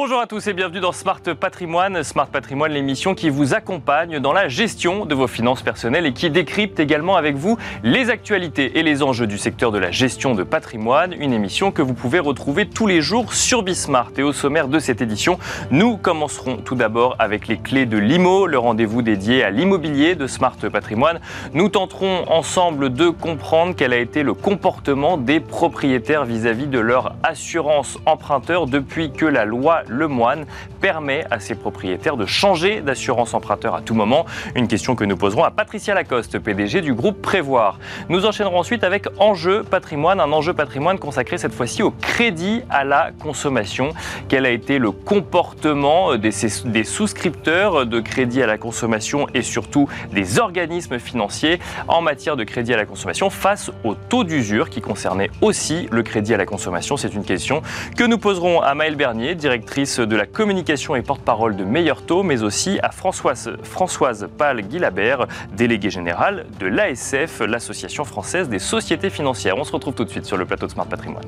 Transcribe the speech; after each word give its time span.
Bonjour 0.00 0.20
à 0.20 0.28
tous 0.28 0.46
et 0.46 0.52
bienvenue 0.52 0.78
dans 0.78 0.92
Smart 0.92 1.20
Patrimoine. 1.20 2.04
Smart 2.04 2.28
Patrimoine, 2.28 2.70
l'émission 2.70 3.16
qui 3.16 3.30
vous 3.30 3.52
accompagne 3.52 4.20
dans 4.20 4.32
la 4.32 4.46
gestion 4.46 5.06
de 5.06 5.14
vos 5.16 5.26
finances 5.26 5.62
personnelles 5.62 6.06
et 6.06 6.12
qui 6.12 6.30
décrypte 6.30 6.78
également 6.78 7.16
avec 7.16 7.34
vous 7.34 7.58
les 7.82 8.08
actualités 8.08 8.78
et 8.78 8.84
les 8.84 9.02
enjeux 9.02 9.26
du 9.26 9.38
secteur 9.38 9.72
de 9.72 9.78
la 9.78 9.90
gestion 9.90 10.36
de 10.36 10.44
patrimoine. 10.44 11.14
Une 11.18 11.32
émission 11.32 11.72
que 11.72 11.82
vous 11.82 11.94
pouvez 11.94 12.20
retrouver 12.20 12.68
tous 12.68 12.86
les 12.86 13.02
jours 13.02 13.34
sur 13.34 13.64
Bismart. 13.64 14.12
Et 14.18 14.22
au 14.22 14.32
sommaire 14.32 14.68
de 14.68 14.78
cette 14.78 15.02
édition, 15.02 15.36
nous 15.72 15.96
commencerons 15.96 16.58
tout 16.58 16.76
d'abord 16.76 17.16
avec 17.18 17.48
les 17.48 17.58
clés 17.58 17.84
de 17.84 17.98
l'IMO, 17.98 18.46
le 18.46 18.58
rendez-vous 18.58 19.02
dédié 19.02 19.42
à 19.42 19.50
l'immobilier 19.50 20.14
de 20.14 20.28
Smart 20.28 20.56
Patrimoine. 20.72 21.18
Nous 21.54 21.70
tenterons 21.70 22.24
ensemble 22.30 22.92
de 22.92 23.08
comprendre 23.08 23.74
quel 23.76 23.92
a 23.92 23.98
été 23.98 24.22
le 24.22 24.34
comportement 24.34 25.18
des 25.18 25.40
propriétaires 25.40 26.24
vis-à-vis 26.24 26.68
de 26.68 26.78
leur 26.78 27.16
assurance 27.24 27.98
emprunteur 28.06 28.66
depuis 28.66 29.10
que 29.10 29.26
la 29.26 29.44
loi 29.44 29.82
Moine 30.06 30.46
permet 30.80 31.24
à 31.30 31.40
ses 31.40 31.54
propriétaires 31.54 32.16
de 32.16 32.26
changer 32.26 32.80
d'assurance 32.80 33.34
emprunteur 33.34 33.74
à 33.74 33.80
tout 33.80 33.94
moment. 33.94 34.26
Une 34.54 34.68
question 34.68 34.94
que 34.94 35.04
nous 35.04 35.16
poserons 35.16 35.44
à 35.44 35.50
Patricia 35.50 35.94
Lacoste, 35.94 36.38
PDG 36.38 36.80
du 36.80 36.94
groupe 36.94 37.20
Prévoir. 37.20 37.78
Nous 38.08 38.24
enchaînerons 38.26 38.58
ensuite 38.58 38.84
avec 38.84 39.06
Enjeu 39.18 39.62
patrimoine, 39.62 40.20
un 40.20 40.32
enjeu 40.32 40.52
patrimoine 40.52 40.98
consacré 40.98 41.38
cette 41.38 41.54
fois-ci 41.54 41.82
au 41.82 41.90
crédit 41.90 42.62
à 42.70 42.84
la 42.84 43.10
consommation. 43.20 43.90
Quel 44.28 44.46
a 44.46 44.50
été 44.50 44.78
le 44.78 44.90
comportement 44.90 46.16
des, 46.16 46.30
des 46.64 46.84
souscripteurs 46.84 47.86
de 47.86 48.00
crédit 48.00 48.42
à 48.42 48.46
la 48.46 48.58
consommation 48.58 49.26
et 49.34 49.42
surtout 49.42 49.88
des 50.12 50.38
organismes 50.38 50.98
financiers 50.98 51.58
en 51.88 52.00
matière 52.00 52.36
de 52.36 52.44
crédit 52.44 52.74
à 52.74 52.76
la 52.76 52.86
consommation 52.86 53.30
face 53.30 53.70
au 53.84 53.94
taux 53.94 54.24
d'usure 54.24 54.70
qui 54.70 54.80
concernait 54.80 55.30
aussi 55.40 55.88
le 55.90 56.02
crédit 56.02 56.34
à 56.34 56.36
la 56.36 56.46
consommation? 56.46 56.96
C'est 56.96 57.14
une 57.14 57.24
question 57.24 57.62
que 57.96 58.04
nous 58.04 58.18
poserons 58.18 58.60
à 58.60 58.74
Maëlle 58.74 58.96
Bernier, 58.96 59.34
de 59.78 60.16
la 60.16 60.26
communication 60.26 60.96
et 60.96 61.02
porte-parole 61.02 61.54
de 61.54 61.62
Meilleur 61.62 62.02
Taux, 62.02 62.24
mais 62.24 62.42
aussi 62.42 62.80
à 62.82 62.90
Françoise, 62.90 63.52
Françoise 63.62 64.28
Pal-Guilabert, 64.36 65.28
déléguée 65.52 65.90
générale 65.90 66.46
de 66.58 66.66
l'ASF, 66.66 67.40
l'Association 67.46 68.04
française 68.04 68.48
des 68.48 68.58
sociétés 68.58 69.08
financières. 69.08 69.56
On 69.56 69.62
se 69.62 69.70
retrouve 69.70 69.94
tout 69.94 70.04
de 70.04 70.10
suite 70.10 70.24
sur 70.24 70.36
le 70.36 70.46
plateau 70.46 70.66
de 70.66 70.72
Smart 70.72 70.86
Patrimoine. 70.86 71.26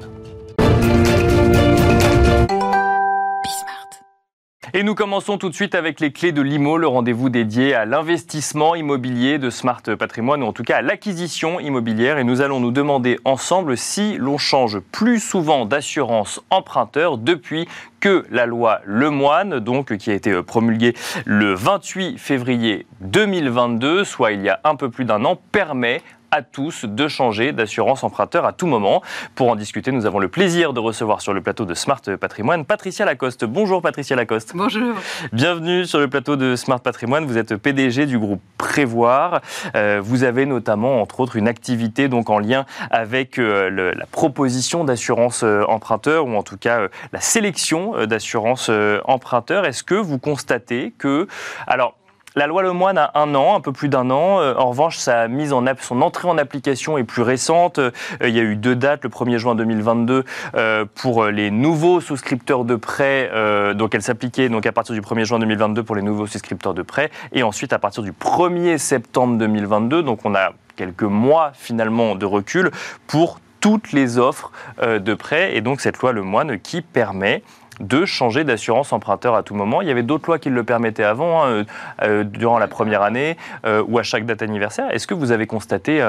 Et 4.73 4.85
nous 4.85 4.95
commençons 4.95 5.37
tout 5.37 5.49
de 5.49 5.55
suite 5.55 5.75
avec 5.75 5.99
les 5.99 6.13
clés 6.13 6.31
de 6.31 6.41
l'IMO, 6.41 6.79
le 6.79 6.87
rendez-vous 6.87 7.29
dédié 7.29 7.75
à 7.75 7.87
l'investissement 7.87 8.77
immobilier 8.77 9.39
de 9.39 9.51
Smart 9.51 9.83
Patrimoine, 9.83 10.45
ou 10.45 10.47
en 10.47 10.53
tout 10.53 10.63
cas 10.63 10.77
à 10.77 10.83
l'acquisition 10.83 11.59
immobilière. 11.59 12.19
Et 12.19 12.25
nous 12.25 12.41
allons 12.41 12.61
nous 12.61 12.71
demander 12.71 13.19
ensemble 13.25 13.77
si 13.77 14.17
l'on 14.17 14.39
change 14.39 14.79
plus 14.79 15.19
souvent 15.19 15.65
d'assurance 15.65 16.41
emprunteur 16.51 17.19
depuis 17.19 17.67
que 17.99 18.25
la 18.31 18.47
loi 18.47 18.81
Lemoine, 18.85 19.59
donc 19.59 19.97
qui 19.97 20.13
a 20.13 20.15
été 20.15 20.41
promulguée 20.41 20.95
le 21.25 21.53
28 21.53 22.17
février 22.17 22.87
2022, 23.01 24.05
soit 24.05 24.31
il 24.31 24.43
y 24.43 24.49
a 24.49 24.61
un 24.63 24.77
peu 24.77 24.89
plus 24.89 25.05
d'un 25.05 25.25
an, 25.25 25.37
permet 25.51 26.01
à 26.31 26.43
tous 26.43 26.85
de 26.85 27.09
changer 27.09 27.53
d'assurance 27.53 28.05
emprunteur 28.05 28.45
à 28.45 28.53
tout 28.53 28.67
moment. 28.67 29.03
Pour 29.35 29.49
en 29.49 29.57
discuter, 29.57 29.93
nous 29.93 30.07
avons 30.07 30.19
le 30.19 30.29
plaisir 30.29 30.73
de 30.73 30.81
recevoir 30.81 31.21
sur 31.21 31.33
le 31.33 31.41
plateau 31.41 31.65
de 31.65 31.75
Smart 31.75 32.01
Patrimoine 32.21 32.65
Patricia 32.65 33.05
Lacoste. 33.05 33.45
Bonjour 33.45 33.83
Patricia 33.83 34.17
Lacoste. 34.17 34.53
Bonjour. 34.55 34.95
Bienvenue 35.33 35.85
sur 35.87 35.99
le 35.99 36.09
plateau 36.09 36.37
de 36.37 36.57
Smart 36.57 36.81
Patrimoine. 36.81 37.25
Vous 37.25 37.39
êtes 37.39 37.57
PDG 37.57 38.07
du 38.07 38.19
groupe 38.19 38.41
Prévoir. 38.59 39.41
Euh, 39.75 40.01
vous 40.03 40.23
avez 40.23 40.47
notamment, 40.47 41.01
entre 41.01 41.21
autres, 41.21 41.37
une 41.37 41.49
activité 41.49 42.09
donc 42.09 42.31
en 42.31 42.39
lien 42.39 42.67
avec 42.91 43.39
euh, 43.39 43.93
la 43.97 44.07
proposition 44.07 44.85
d'assurance 44.85 45.43
euh, 45.43 45.65
emprunteur 45.67 46.27
ou 46.27 46.37
en 46.37 46.43
tout 46.43 46.57
cas 46.57 46.89
la 47.13 47.21
sélection 47.21 48.07
d'assurance 48.07 48.71
emprunteur. 49.05 49.67
Est-ce 49.67 49.83
que 49.83 49.95
vous 49.95 50.19
constatez 50.19 50.95
que, 50.99 51.27
alors 51.67 51.95
la 52.37 52.47
loi 52.47 52.63
Lemoine 52.63 52.99
a 52.99 53.11
un 53.15 53.35
an, 53.35 53.57
un 53.57 53.61
peu 53.61 53.73
plus 53.73 53.89
d'un 53.89 54.11
an. 54.11 54.41
Euh, 54.41 54.55
en 54.57 54.71
revanche, 54.71 54.99
sa 54.99 55.29
mise 55.29 55.53
en 55.53 55.65
son 55.81 56.01
entrée 56.01 56.29
en 56.29 56.39
application 56.39 56.99
est 56.99 57.05
plus 57.05 57.23
récente. 57.23 57.79
Euh, 57.79 57.91
il 58.23 58.31
y 58.31 58.39
a 58.39 58.43
eu 58.43 58.57
deux 58.57 58.77
dates, 58.77 59.03
le 59.03 59.11
1er 59.11 59.39
juin 59.39 59.55
2022 59.55 60.25
euh, 60.55 60.85
pour 60.95 61.27
les 61.27 61.51
nouveaux 61.51 62.01
souscripteurs 62.01 62.65
de 62.65 62.77
prêts. 62.77 63.31
donc 63.75 63.95
elle 63.95 64.03
s'appliquait 64.03 64.49
donc 64.49 64.67
à 64.67 64.73
partir 64.73 64.95
du 64.95 65.01
1er 65.01 65.25
juin 65.25 65.39
2022 65.39 65.83
pour 65.83 65.97
les 65.97 66.03
nouveaux 66.03 66.27
souscripteurs 66.27 66.75
de 66.75 66.83
prêts 66.83 67.11
et 67.33 67.43
ensuite 67.43 67.73
à 67.73 67.79
partir 67.79 68.03
du 68.03 68.13
1er 68.13 68.79
septembre 68.79 69.39
2022. 69.39 70.03
Donc 70.03 70.21
on 70.25 70.35
a 70.35 70.51
quelques 70.77 71.03
mois 71.03 71.53
finalement 71.55 72.15
de 72.15 72.27
recul 72.27 72.71
pour 73.07 73.41
toutes 73.61 73.93
les 73.93 74.19
offres 74.19 74.53
de 74.83 75.15
prêts 75.15 75.57
et 75.57 75.61
donc 75.61 75.81
cette 75.81 75.99
loi 75.99 76.13
Lemoine 76.13 76.59
qui 76.59 76.81
permet 76.81 77.43
de 77.81 78.05
changer 78.05 78.45
d'assurance 78.45 78.93
emprunteur 78.93 79.35
à 79.35 79.43
tout 79.43 79.55
moment. 79.55 79.83
Il 79.83 79.89
y 79.89 79.91
avait 79.91 80.03
d'autres 80.03 80.27
lois 80.27 80.39
qui 80.39 80.51
le 80.51 80.63
permettaient 80.65 81.05
avant, 81.05 81.43
hein, 81.43 81.49
euh, 81.49 81.65
euh, 82.03 82.25
durant 82.25 82.59
la 82.59 82.69
première 82.69 83.03
année 83.03 83.37
euh, 83.65 83.83
ou 83.89 83.99
à 83.99 84.03
chaque 84.03 84.27
date 84.27 84.43
anniversaire. 84.43 84.91
Est-ce 84.91 85.07
que 85.07 85.15
vous 85.15 85.33
avez 85.33 85.47
constaté 85.47 86.01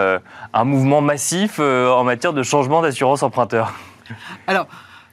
un 0.54 0.64
mouvement 0.64 1.02
massif 1.02 1.60
en 1.60 2.04
matière 2.04 2.34
de 2.34 2.44
changement 2.44 2.82
d'assurance 2.82 3.24
emprunteur? 3.24 3.74
Alors, 4.48 4.68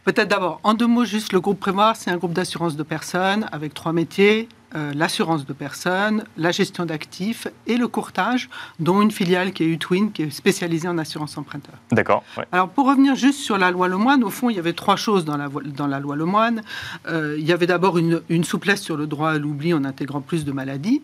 peut-être 0.04 0.28
d'abord, 0.28 0.60
en 0.64 0.74
deux 0.74 0.86
mots, 0.86 1.04
juste 1.04 1.32
le 1.32 1.41
groupe 1.41 1.60
Prévoir, 1.60 1.96
c'est 1.96 2.10
un 2.10 2.16
groupe 2.16 2.32
d'assurance 2.32 2.76
de 2.76 2.82
personnes 2.82 3.48
avec 3.52 3.75
trois 3.75 3.92
métiers 3.92 4.48
euh, 4.74 4.92
l'assurance 4.94 5.46
de 5.46 5.52
personnes, 5.52 6.24
la 6.36 6.50
gestion 6.50 6.84
d'actifs 6.84 7.48
et 7.66 7.76
le 7.76 7.88
courtage, 7.88 8.50
dont 8.80 9.00
une 9.00 9.10
filiale 9.10 9.52
qui 9.52 9.64
est 9.64 9.66
Utwin, 9.66 10.12
qui 10.12 10.24
est 10.24 10.30
spécialisée 10.30 10.88
en 10.88 10.98
assurance 10.98 11.38
emprunteur. 11.38 11.74
D'accord. 11.90 12.22
Alors 12.52 12.68
pour 12.68 12.86
revenir 12.86 13.14
juste 13.14 13.40
sur 13.40 13.56
la 13.56 13.70
loi 13.70 13.88
Lemoine, 13.88 14.22
au 14.24 14.30
fond, 14.30 14.50
il 14.50 14.56
y 14.56 14.58
avait 14.58 14.74
trois 14.74 14.96
choses 14.96 15.24
dans 15.24 15.36
la, 15.36 15.48
dans 15.48 15.86
la 15.86 16.00
loi 16.00 16.16
Lemoine. 16.16 16.62
Euh, 17.06 17.36
il 17.38 17.46
y 17.46 17.52
avait 17.52 17.66
d'abord 17.66 17.96
une, 17.96 18.20
une, 18.28 18.44
souplesse 18.44 18.82
sur 18.82 18.96
le 18.96 19.06
droit 19.06 19.30
à 19.30 19.38
l'oubli 19.38 19.72
en 19.72 19.84
intégrant 19.84 20.20
plus 20.20 20.44
de 20.44 20.52
maladies. 20.52 21.02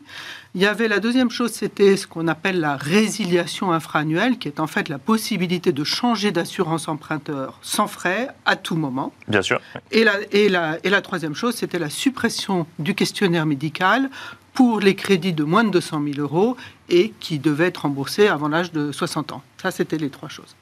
Il 0.56 0.62
y 0.62 0.66
avait 0.66 0.86
la 0.86 1.00
deuxième 1.00 1.30
chose, 1.30 1.50
c'était 1.50 1.96
ce 1.96 2.06
qu'on 2.06 2.28
appelle 2.28 2.60
la 2.60 2.76
résiliation 2.76 3.72
infra-annuelle, 3.72 4.38
qui 4.38 4.46
est 4.46 4.60
en 4.60 4.68
fait 4.68 4.88
la 4.88 4.98
possibilité 4.98 5.72
de 5.72 5.82
changer 5.82 6.30
d'assurance 6.30 6.86
emprunteur 6.86 7.58
sans 7.60 7.88
frais 7.88 8.28
à 8.44 8.54
tout 8.54 8.76
moment. 8.76 9.12
Bien 9.26 9.42
sûr. 9.42 9.60
Et 9.90 10.04
la, 10.04 10.12
et 10.30 10.48
la, 10.48 10.78
et 10.84 10.90
la 10.90 11.02
troisième 11.02 11.34
chose, 11.34 11.56
c'était 11.56 11.80
la 11.80 11.90
suppression 11.90 12.68
du 12.78 12.94
questionnaire 12.94 13.46
médical 13.46 14.10
pour 14.52 14.78
les 14.78 14.94
crédits 14.94 15.32
de 15.32 15.42
moins 15.42 15.64
de 15.64 15.70
200 15.70 16.02
000 16.14 16.20
euros 16.20 16.56
et 16.88 17.12
qui 17.18 17.40
devaient 17.40 17.66
être 17.66 17.78
remboursés 17.78 18.28
avant 18.28 18.46
l'âge 18.46 18.70
de 18.70 18.92
60 18.92 19.32
ans. 19.32 19.42
Ça, 19.60 19.72
c'était 19.72 19.98
les 19.98 20.10
trois 20.10 20.28
choses. 20.28 20.54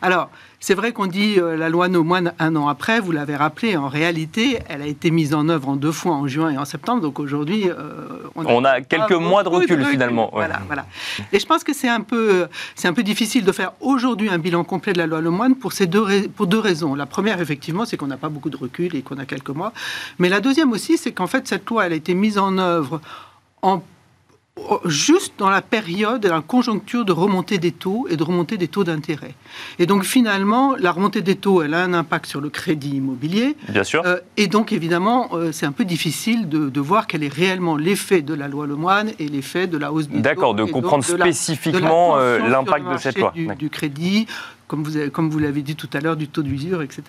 Alors, 0.00 0.30
c'est 0.60 0.74
vrai 0.74 0.92
qu'on 0.92 1.06
dit 1.06 1.38
euh, 1.38 1.56
la 1.56 1.68
loi 1.68 1.88
No 1.88 2.02
Moine 2.02 2.32
un 2.38 2.56
an 2.56 2.68
après, 2.68 2.98
vous 3.00 3.12
l'avez 3.12 3.36
rappelé, 3.36 3.76
en 3.76 3.88
réalité, 3.88 4.58
elle 4.68 4.82
a 4.82 4.86
été 4.86 5.10
mise 5.10 5.32
en 5.34 5.48
œuvre 5.48 5.68
en 5.68 5.76
deux 5.76 5.92
fois, 5.92 6.12
en 6.12 6.26
juin 6.26 6.50
et 6.50 6.58
en 6.58 6.64
septembre, 6.64 7.00
donc 7.00 7.20
aujourd'hui... 7.20 7.70
Euh, 7.70 7.74
on, 8.34 8.64
a, 8.64 8.80
quelques 8.80 9.12
mois 9.12 9.44
de 9.44 9.48
recul, 9.48 9.84
finalement. 9.84 10.30
Voilà, 10.32 10.60
voilà. 10.66 10.86
Et 11.32 11.38
je 11.38 11.46
pense 11.46 11.62
que 11.62 11.72
c'est 11.72 11.88
un, 11.88 12.00
peu, 12.00 12.48
un 12.82 12.92
peu 12.92 13.02
difficile 13.02 13.44
de 13.44 13.52
faire 13.52 13.72
aujourd'hui 13.80 14.28
un 14.30 14.38
bilan 14.38 14.64
complet 14.64 14.92
de 14.92 14.98
la 14.98 15.06
loi 15.06 15.20
Lemoine 15.20 15.54
pour, 15.54 15.72
ces 15.72 15.86
deux, 15.86 16.28
pour 16.28 16.46
deux 16.46 16.58
raisons. 16.58 16.94
La 16.94 17.06
première, 17.06 17.40
effectivement, 17.40 17.84
c'est 17.84 17.96
qu'on 17.96 18.08
n'a 18.08 18.16
pas 18.16 18.28
beaucoup 18.28 18.50
de 18.50 18.56
recul 18.56 18.96
et 18.96 19.02
qu'on 19.02 19.18
a 19.18 19.26
quelques 19.26 19.50
mois. 19.50 19.72
Mais 20.18 20.28
la 20.28 20.40
deuxième 20.40 20.72
aussi, 20.72 20.98
c'est 20.98 21.12
qu'en 21.12 21.26
fait, 21.26 21.46
cette 21.46 21.68
loi, 21.70 21.86
elle 21.86 21.92
a 21.92 21.96
été 21.96 22.14
mise 22.14 22.38
en 22.38 22.58
œuvre 22.58 23.00
en 23.62 23.82
juste 24.84 25.34
dans 25.38 25.50
la 25.50 25.62
période, 25.62 26.22
dans 26.22 26.34
la 26.34 26.40
conjoncture 26.40 27.04
de 27.04 27.12
remontée 27.12 27.58
des 27.58 27.72
taux 27.72 28.06
et 28.10 28.16
de 28.16 28.22
remontée 28.22 28.56
des 28.56 28.68
taux 28.68 28.84
d'intérêt. 28.84 29.34
Et 29.78 29.86
donc 29.86 30.04
finalement, 30.04 30.74
la 30.76 30.92
remontée 30.92 31.22
des 31.22 31.36
taux, 31.36 31.62
elle 31.62 31.74
a 31.74 31.82
un 31.82 31.94
impact 31.94 32.26
sur 32.26 32.40
le 32.40 32.50
crédit 32.50 32.96
immobilier. 32.96 33.56
Bien 33.68 33.84
sûr. 33.84 34.02
Euh, 34.04 34.18
et 34.36 34.46
donc 34.46 34.72
évidemment, 34.72 35.28
euh, 35.32 35.52
c'est 35.52 35.66
un 35.66 35.72
peu 35.72 35.84
difficile 35.84 36.48
de, 36.48 36.80
voir 36.80 37.06
quel 37.06 37.24
est 37.24 37.32
réellement 37.32 37.76
l'effet 37.76 38.22
de 38.22 38.34
la 38.34 38.46
loi 38.48 38.66
Lemoine 38.66 39.10
et 39.18 39.28
l'effet 39.28 39.66
de 39.66 39.76
la 39.76 39.92
hausse 39.92 40.08
des 40.08 40.16
taux. 40.16 40.22
D'accord, 40.22 40.54
de 40.54 40.64
comprendre 40.64 41.04
spécifiquement 41.04 42.16
euh, 42.16 42.38
l'impact 42.48 42.88
de 42.88 42.96
cette 42.96 43.18
loi. 43.18 43.32
Du, 43.34 43.46
du 43.56 43.68
crédit, 43.68 44.26
comme 44.68 44.84
vous, 44.84 45.10
comme 45.10 45.28
vous 45.28 45.38
l'avez 45.38 45.62
dit 45.62 45.74
tout 45.74 45.90
à 45.92 46.00
l'heure, 46.00 46.16
du 46.16 46.28
taux 46.28 46.42
d'usure, 46.42 46.82
etc. 46.82 47.02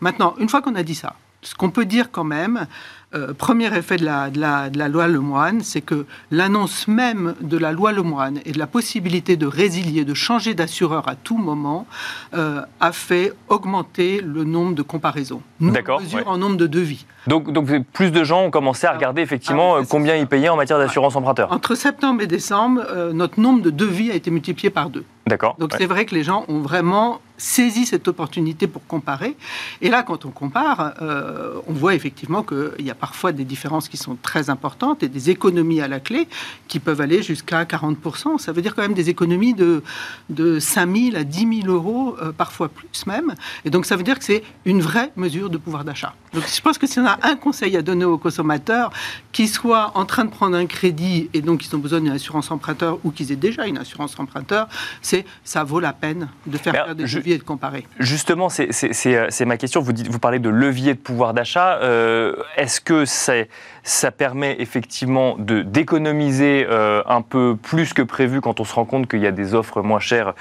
Maintenant, 0.00 0.34
une 0.38 0.48
fois 0.48 0.60
qu'on 0.60 0.74
a 0.74 0.82
dit 0.82 0.94
ça, 0.94 1.14
ce 1.42 1.54
qu'on 1.54 1.70
peut 1.70 1.86
dire 1.86 2.10
quand 2.10 2.24
même, 2.24 2.66
euh, 3.12 3.34
premier 3.34 3.76
effet 3.76 3.96
de 3.96 4.04
la, 4.04 4.30
de 4.30 4.78
la, 4.78 4.88
loi 4.88 5.08
Lemoine, 5.08 5.62
c'est 5.62 5.80
que 5.80 6.06
l'annonce 6.30 6.86
même 6.86 7.34
de 7.40 7.58
la 7.58 7.72
loi 7.72 7.90
Lemoine 7.92 8.40
et 8.44 8.52
de 8.52 8.58
la 8.58 8.68
possibilité 8.68 9.36
de 9.36 9.46
résilier, 9.46 10.04
de 10.04 10.14
changer 10.14 10.54
d'assureur 10.54 11.08
à 11.08 11.16
tout 11.16 11.38
moment, 11.38 11.86
euh, 12.34 12.62
a 12.78 12.92
fait 12.92 13.32
augmenter 13.48 14.20
le 14.20 14.44
nombre 14.44 14.74
de 14.74 14.82
comparaisons. 14.82 15.42
D'accord. 15.60 16.00
en 16.26 16.38
nombre 16.38 16.56
de 16.56 16.66
devis. 16.66 17.04
Donc, 17.26 17.52
donc, 17.52 17.68
plus 17.92 18.12
de 18.12 18.24
gens 18.24 18.44
ont 18.44 18.50
commencé 18.50 18.86
à 18.86 18.92
regarder 18.92 19.22
effectivement 19.22 19.76
ah, 19.76 19.82
combien 19.88 20.16
ils 20.16 20.26
payaient 20.26 20.48
en 20.48 20.56
matière 20.56 20.78
d'assurance 20.78 21.16
emprunteur. 21.16 21.52
Entre 21.52 21.74
septembre 21.74 22.22
et 22.22 22.26
décembre, 22.26 22.82
euh, 22.90 23.12
notre 23.12 23.40
nombre 23.40 23.60
de 23.60 23.70
devis 23.70 24.10
a 24.10 24.14
été 24.14 24.30
multiplié 24.30 24.70
par 24.70 24.88
deux. 24.88 25.04
D'accord. 25.26 25.56
Donc 25.58 25.74
c'est 25.76 25.86
vrai 25.86 26.06
que 26.06 26.14
les 26.14 26.22
gens 26.22 26.44
ont 26.48 26.60
vraiment 26.60 27.20
saisi 27.40 27.86
cette 27.86 28.06
opportunité 28.06 28.66
pour 28.66 28.86
comparer. 28.86 29.36
Et 29.80 29.88
là, 29.88 30.02
quand 30.02 30.26
on 30.26 30.30
compare, 30.30 30.94
euh, 31.00 31.54
on 31.66 31.72
voit 31.72 31.94
effectivement 31.94 32.42
qu'il 32.42 32.84
y 32.84 32.90
a 32.90 32.94
parfois 32.94 33.32
des 33.32 33.44
différences 33.44 33.88
qui 33.88 33.96
sont 33.96 34.16
très 34.20 34.50
importantes 34.50 35.02
et 35.02 35.08
des 35.08 35.30
économies 35.30 35.80
à 35.80 35.88
la 35.88 36.00
clé 36.00 36.28
qui 36.68 36.78
peuvent 36.78 37.00
aller 37.00 37.22
jusqu'à 37.22 37.64
40%. 37.64 38.38
Ça 38.38 38.52
veut 38.52 38.62
dire 38.62 38.74
quand 38.74 38.82
même 38.82 38.94
des 38.94 39.08
économies 39.08 39.54
de, 39.54 39.82
de 40.28 40.58
5 40.58 40.96
000 40.96 41.16
à 41.16 41.24
10 41.24 41.62
000 41.62 41.74
euros, 41.74 42.16
euh, 42.20 42.32
parfois 42.32 42.68
plus 42.68 43.06
même. 43.06 43.34
Et 43.64 43.70
donc 43.70 43.86
ça 43.86 43.96
veut 43.96 44.02
dire 44.02 44.18
que 44.18 44.24
c'est 44.24 44.42
une 44.66 44.82
vraie 44.82 45.10
mesure 45.16 45.48
de 45.48 45.56
pouvoir 45.56 45.84
d'achat. 45.84 46.14
Donc 46.34 46.44
je 46.46 46.60
pense 46.60 46.78
que 46.78 46.86
si 46.86 46.98
on 46.98 47.06
a 47.06 47.18
un 47.22 47.36
conseil 47.36 47.76
à 47.76 47.82
donner 47.82 48.04
aux 48.04 48.18
consommateurs, 48.18 48.92
qu'ils 49.32 49.48
soient 49.48 49.92
en 49.94 50.04
train 50.04 50.26
de 50.26 50.30
prendre 50.30 50.56
un 50.56 50.66
crédit 50.66 51.30
et 51.32 51.40
donc 51.40 51.64
ils 51.64 51.74
ont 51.74 51.78
besoin 51.78 52.00
d'une 52.00 52.12
assurance 52.12 52.50
emprunteur 52.50 52.98
ou 53.02 53.10
qu'ils 53.10 53.32
aient 53.32 53.36
déjà 53.36 53.66
une 53.66 53.78
assurance 53.78 54.18
emprunteur, 54.18 54.68
c'est 55.00 55.24
ça 55.42 55.64
vaut 55.64 55.80
la 55.80 55.92
peine 55.92 56.28
de 56.46 56.58
faire, 56.58 56.72
faire 56.72 56.94
des 56.94 57.06
de 57.38 57.42
comparer. 57.42 57.86
Justement, 57.98 58.48
euh, 58.58 59.26
c'est 59.30 59.44
ma 59.44 59.56
question. 59.56 59.80
Vous, 59.80 59.92
dites, 59.92 60.08
vous 60.08 60.18
parlez 60.18 60.38
de 60.38 60.48
levier 60.48 60.94
de 60.94 60.98
pouvoir 60.98 61.34
d'achat. 61.34 61.78
Euh, 61.82 62.34
est-ce 62.56 62.80
que 62.80 63.04
ça 63.04 64.10
permet 64.10 64.56
effectivement 64.58 65.36
d'économiser 65.38 66.66
euh, 66.68 67.02
un 67.06 67.22
peu 67.22 67.56
plus 67.60 67.92
que 67.92 68.02
prévu 68.02 68.40
quand 68.40 68.60
on 68.60 68.64
se 68.64 68.74
rend 68.74 68.84
compte 68.84 69.08
qu'il 69.08 69.20
y 69.20 69.26
a 69.26 69.32
des 69.32 69.54
offres 69.54 69.82
moins 69.82 70.00
chères 70.00 70.34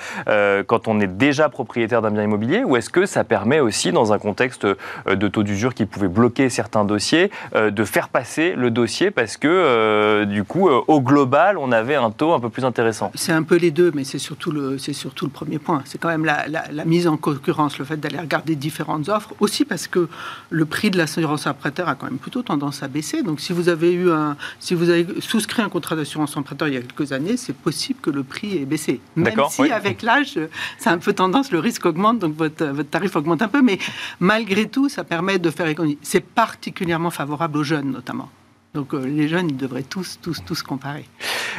quand 0.68 0.88
on 0.88 1.00
est 1.00 1.08
déjà 1.08 1.50
propriétaire 1.50 2.02
d'un 2.02 2.12
bien 2.12 2.24
immobilier? 2.24 2.64
Ou 2.64 2.76
est-ce 2.76 2.90
que 2.90 3.06
ça 3.06 3.24
permet 3.24 3.60
aussi, 3.60 3.92
dans 3.92 4.14
un 4.14 4.20
contexte 4.20 4.66
de 5.08 5.28
taux 5.28 5.44
d'usure 5.44 5.74
qui 5.74 5.86
pouvait 5.86 6.08
bloquer 6.08 6.50
certains 6.50 6.86
dossiers, 6.86 7.32
de 7.56 7.84
faire 7.84 8.10
passer 8.10 8.54
le 8.56 8.72
dossier 8.72 9.12
parce 9.12 9.38
que, 9.38 10.26
du 10.26 10.44
coup, 10.44 10.70
au 10.70 11.02
global, 11.02 11.58
on 11.58 11.72
avait 11.72 11.96
un 11.96 12.12
taux 12.12 12.34
un 12.34 12.40
peu 12.40 12.50
plus 12.50 12.66
intéressant? 12.66 13.12
C'est 13.16 13.32
un 13.32 13.44
peu 13.44 13.56
les 13.56 13.72
deux, 13.72 13.92
mais 13.94 14.04
c'est 14.04 14.20
surtout, 14.20 14.52
le, 14.52 14.78
surtout 14.78 15.26
le 15.26 15.32
premier 15.32 15.60
point. 15.60 15.82
C'est 15.86 15.98
quand 16.00 16.10
même 16.10 16.26
la, 16.26 16.46
la 16.48 16.79
mise 16.86 17.08
en 17.08 17.18
concurrence, 17.18 17.78
le 17.78 17.86
fait 17.86 17.98
d'aller 17.98 18.20
regarder 18.20 18.56
différentes 18.56 19.10
offres, 19.10 19.34
aussi 19.40 19.66
parce 19.66 19.88
que 19.88 20.08
le 20.50 20.66
prix 20.66 20.90
de 20.90 20.98
l'assurance 20.98 21.48
emprunteur 21.48 21.90
a 21.90 21.96
quand 21.96 22.08
même 22.08 22.18
plutôt 22.18 22.42
tendance 22.42 22.84
à 22.84 22.88
baisser. 22.88 23.24
Donc 23.24 23.40
si 23.40 23.54
vous 23.54 23.70
avez 23.70 23.92
eu 23.92 24.12
un, 24.12 24.38
si 24.60 24.74
vous 24.74 24.90
avez 24.90 25.06
souscrit 25.22 25.62
un 25.62 25.70
contrat 25.70 25.96
d'assurance 25.96 26.36
emprunteur 26.38 26.68
il 26.68 26.74
y 26.76 26.78
a 26.78 26.82
quelques 26.82 27.12
années, 27.12 27.38
c'est 27.38 27.56
possible 27.56 28.00
que 28.02 28.10
le 28.10 28.24
prix 28.24 28.58
ait 28.58 28.66
baissé. 28.66 29.02
Même 29.16 29.40
si 29.50 29.72
avec 29.72 30.02
l'âge, 30.02 30.40
c'est 30.78 30.90
un 30.90 30.98
peu 30.98 31.14
tendance, 31.14 31.52
le 31.52 31.60
risque 31.60 31.86
augmente, 31.86 32.20
donc 32.20 32.36
votre, 32.36 32.66
votre 32.66 32.90
tarif 32.90 33.16
augmente 33.16 33.42
un 33.42 33.48
peu, 33.48 33.62
mais 33.62 33.80
malgré 34.20 34.68
tout, 34.68 34.90
ça 34.90 35.04
permet 35.04 35.40
de 35.40 35.50
faire 35.50 35.68
économie. 35.68 35.98
C'est 36.02 36.24
particulièrement 36.24 37.12
favorable 37.12 37.58
aux 37.58 37.64
jeunes 37.64 37.92
notamment. 37.92 38.30
Donc 38.76 38.94
euh, 38.94 39.06
les 39.06 39.28
jeunes, 39.28 39.50
ils 39.50 39.58
devraient 39.58 39.84
tous, 39.84 40.20
tous, 40.22 40.44
tous 40.46 40.62
comparer. 40.62 41.06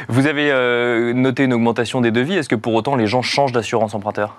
Vous 0.07 0.27
avez 0.27 0.49
euh, 0.51 1.13
noté 1.13 1.43
une 1.43 1.53
augmentation 1.53 1.99
des 1.99 2.11
devis. 2.11 2.35
Est-ce 2.35 2.49
que 2.49 2.55
pour 2.55 2.73
autant 2.73 2.95
les 2.95 3.07
gens 3.07 3.21
changent 3.21 3.51
d'assurance 3.51 3.93
emprunteur? 3.93 4.37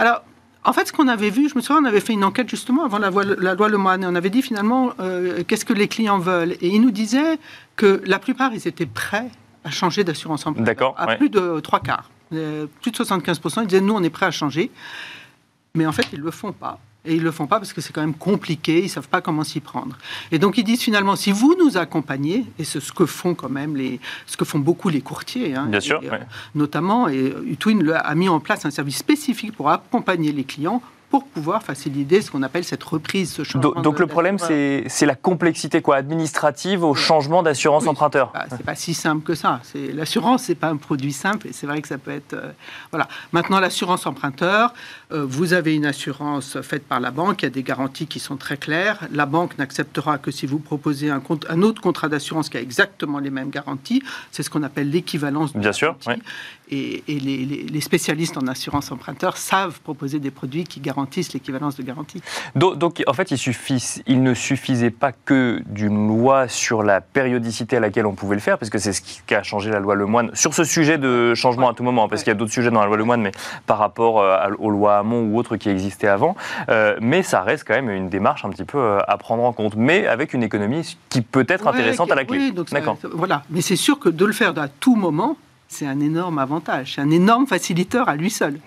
Alors, 0.00 0.22
en 0.64 0.72
fait, 0.72 0.86
ce 0.86 0.92
qu'on 0.94 1.08
avait 1.08 1.28
vu, 1.28 1.50
je 1.50 1.54
me 1.56 1.60
souviens, 1.60 1.82
on 1.82 1.84
avait 1.84 2.00
fait 2.00 2.14
une 2.14 2.24
enquête 2.24 2.48
justement 2.48 2.84
avant 2.84 2.98
la, 2.98 3.10
la 3.10 3.54
loi 3.54 3.68
Le 3.68 3.76
Moine, 3.76 4.02
et 4.02 4.06
on 4.06 4.14
avait 4.14 4.30
dit 4.30 4.40
finalement 4.40 4.92
euh, 4.98 5.42
qu'est-ce 5.46 5.66
que 5.66 5.74
les 5.74 5.88
clients 5.88 6.18
veulent. 6.18 6.52
Et 6.62 6.68
ils 6.68 6.80
nous 6.80 6.90
disaient 6.90 7.38
que 7.76 8.02
la 8.06 8.18
plupart, 8.18 8.54
ils 8.54 8.66
étaient 8.66 8.86
prêts 8.86 9.28
à 9.64 9.70
changer 9.70 10.02
d'assurance 10.02 10.46
emprunteur. 10.46 10.64
D'accord. 10.64 10.94
À 10.96 11.16
plus 11.16 11.28
de 11.28 11.60
trois 11.60 11.80
quarts. 11.80 12.10
Euh, 12.32 12.66
plus 12.80 12.92
de 12.92 12.96
75%, 12.96 13.60
ils 13.62 13.66
disaient 13.66 13.82
nous, 13.82 13.92
on 13.92 14.02
est 14.02 14.10
prêts 14.10 14.26
à 14.26 14.30
changer. 14.30 14.70
Mais 15.74 15.84
en 15.84 15.92
fait, 15.92 16.06
ils 16.14 16.18
ne 16.18 16.24
le 16.24 16.30
font 16.30 16.52
pas. 16.52 16.78
Et 17.04 17.14
ils 17.14 17.20
ne 17.20 17.24
le 17.24 17.30
font 17.30 17.46
pas 17.46 17.58
parce 17.58 17.72
que 17.72 17.80
c'est 17.80 17.92
quand 17.92 18.02
même 18.02 18.14
compliqué, 18.14 18.80
ils 18.80 18.84
ne 18.84 18.88
savent 18.88 19.08
pas 19.08 19.22
comment 19.22 19.42
s'y 19.42 19.60
prendre. 19.60 19.96
Et 20.32 20.38
donc 20.38 20.58
ils 20.58 20.64
disent 20.64 20.82
finalement, 20.82 21.16
si 21.16 21.32
vous 21.32 21.54
nous 21.58 21.78
accompagnez, 21.78 22.44
et 22.58 22.64
c'est 22.64 22.80
ce 22.80 22.92
que 22.92 23.06
font 23.06 23.34
quand 23.34 23.48
même 23.48 23.74
les, 23.76 24.00
ce 24.26 24.36
que 24.36 24.44
font 24.44 24.58
beaucoup 24.58 24.90
les 24.90 25.00
courtiers, 25.00 25.54
hein, 25.54 25.66
Bien 25.66 25.80
sûr, 25.80 26.00
euh, 26.04 26.18
notamment, 26.54 27.08
et 27.08 27.32
Utwin 27.46 27.90
a 27.90 28.14
mis 28.14 28.28
en 28.28 28.38
place 28.38 28.66
un 28.66 28.70
service 28.70 28.98
spécifique 28.98 29.52
pour 29.52 29.70
accompagner 29.70 30.32
les 30.32 30.44
clients 30.44 30.82
pour 31.10 31.24
pouvoir 31.24 31.62
faciliter 31.62 32.22
ce 32.22 32.30
qu'on 32.30 32.42
appelle 32.42 32.64
cette 32.64 32.84
reprise, 32.84 33.32
ce 33.32 33.42
changement. 33.42 33.82
Donc, 33.82 33.98
le 33.98 34.06
problème, 34.06 34.38
c'est 34.38 35.06
la 35.06 35.16
complexité 35.16 35.82
quoi, 35.82 35.96
administrative 35.96 36.84
au 36.84 36.94
changement 36.94 37.42
d'assurance 37.42 37.86
emprunteur. 37.86 38.32
C'est 38.50 38.62
pas, 38.62 38.76
si 38.76 38.94
simple 38.94 39.24
que 39.24 39.34
ça. 39.34 39.60
L'assurance, 39.74 40.44
c'est 40.44 40.54
pas 40.54 40.68
un 40.68 40.76
produit 40.76 41.12
simple 41.12 41.48
et 41.48 41.52
c'est 41.52 41.66
vrai 41.66 41.82
que 41.82 41.88
ça 41.88 41.98
peut 41.98 42.12
être. 42.12 42.34
Euh, 42.34 42.52
voilà. 42.92 43.08
Maintenant, 43.32 43.58
l'assurance 43.60 44.06
emprunteur, 44.06 44.72
euh, 45.12 45.24
vous 45.28 45.52
avez 45.52 45.74
une 45.74 45.86
assurance 45.86 46.60
faite 46.62 46.86
par 46.86 47.00
la 47.00 47.10
banque, 47.10 47.42
il 47.42 47.46
y 47.46 47.48
a 47.48 47.50
des 47.50 47.62
garanties 47.62 48.06
qui 48.06 48.20
sont 48.20 48.36
très 48.36 48.56
claires. 48.56 49.00
La 49.12 49.26
banque 49.26 49.58
n'acceptera 49.58 50.18
que 50.18 50.30
si 50.30 50.46
vous 50.46 50.58
proposez 50.58 51.10
un, 51.10 51.20
un 51.48 51.62
autre 51.62 51.82
contrat 51.82 52.08
d'assurance 52.08 52.48
qui 52.48 52.56
a 52.56 52.60
exactement 52.60 53.18
les 53.18 53.30
mêmes 53.30 53.50
garanties. 53.50 54.02
C'est 54.30 54.42
ce 54.42 54.50
qu'on 54.50 54.62
appelle 54.62 54.90
l'équivalence. 54.90 55.54
Bien 55.54 55.72
sûr. 55.72 55.96
Et, 56.70 57.02
les, 57.08 57.80
spécialistes 57.80 58.36
en 58.36 58.46
assurance 58.46 58.92
emprunteur 58.92 59.36
savent 59.36 59.80
proposer 59.80 60.20
des 60.20 60.30
produits 60.30 60.64
qui 60.64 60.80
garantissent 60.80 61.32
l'équivalence 61.32 61.76
de 61.76 61.82
garantie. 61.82 62.22
Donc, 62.54 63.02
en 63.06 63.12
fait, 63.12 63.30
il, 64.06 64.22
ne 64.22 64.34
suffisait 64.34 64.90
pas 64.90 65.12
que 65.12 65.62
d'une 65.66 66.08
loi 66.08 66.46
sur 66.46 66.82
la 66.82 67.00
périodicité 67.00 67.78
à 67.78 67.80
laquelle 67.80 68.06
on 68.06 68.14
pouvait 68.14 68.36
le 68.36 68.40
faire, 68.40 68.58
parce 68.58 68.70
que 68.70 68.78
c'est 68.78 68.92
ce 68.92 69.00
qui 69.00 69.34
a 69.34 69.42
changé 69.42 69.70
la 69.70 69.80
loi 69.80 69.94
Lemoine, 69.94 70.30
sur 70.34 70.54
ce 70.54 70.64
sujet 70.64 70.98
de 70.98 71.34
changement 71.34 71.70
à 71.70 71.74
tout 71.74 71.82
moment, 71.82 72.08
parce 72.08 72.22
qu'il 72.22 72.30
y 72.30 72.36
a 72.36 72.38
d'autres 72.38 72.52
sujets 72.52 72.70
dans 72.70 72.80
la 72.80 72.86
loi 72.86 72.96
Lemoine, 72.96 73.22
mais 73.22 73.32
par 73.66 73.78
rapport 73.78 74.20
euh, 74.20 74.50
aux 74.58 74.70
lois 74.70 74.98
Hamon 74.98 75.22
ou 75.22 75.38
autres 75.38 75.56
qui 75.56 75.68
existaient 75.68 76.08
avant. 76.08 76.36
Euh, 76.68 76.96
mais 77.00 77.22
ça 77.22 77.42
reste 77.42 77.64
quand 77.66 77.74
même 77.74 77.90
une 77.90 78.08
démarche 78.08 78.44
un 78.44 78.50
petit 78.50 78.64
peu 78.64 78.78
euh, 78.78 78.98
à 79.08 79.16
prendre 79.16 79.42
en 79.42 79.52
compte, 79.52 79.74
mais 79.76 80.06
avec 80.06 80.34
une 80.34 80.42
économie 80.42 80.96
qui 81.08 81.22
peut 81.22 81.46
être 81.48 81.66
intéressante 81.66 82.10
à 82.10 82.14
la 82.14 82.24
clé. 82.24 82.52
Oui, 82.56 82.64
D'accord. 82.70 82.98
Voilà, 83.12 83.42
mais 83.50 83.60
c'est 83.60 83.76
sûr 83.76 83.98
que 83.98 84.08
de 84.08 84.24
le 84.24 84.32
faire 84.32 84.56
à 84.58 84.68
tout 84.68 84.96
moment, 84.96 85.36
c'est 85.70 85.86
un 85.86 86.00
énorme 86.00 86.38
avantage, 86.40 86.94
c'est 86.94 87.00
un 87.00 87.10
énorme 87.10 87.46
facilitateur 87.46 88.08
à 88.08 88.16
lui 88.16 88.28
seul. 88.28 88.58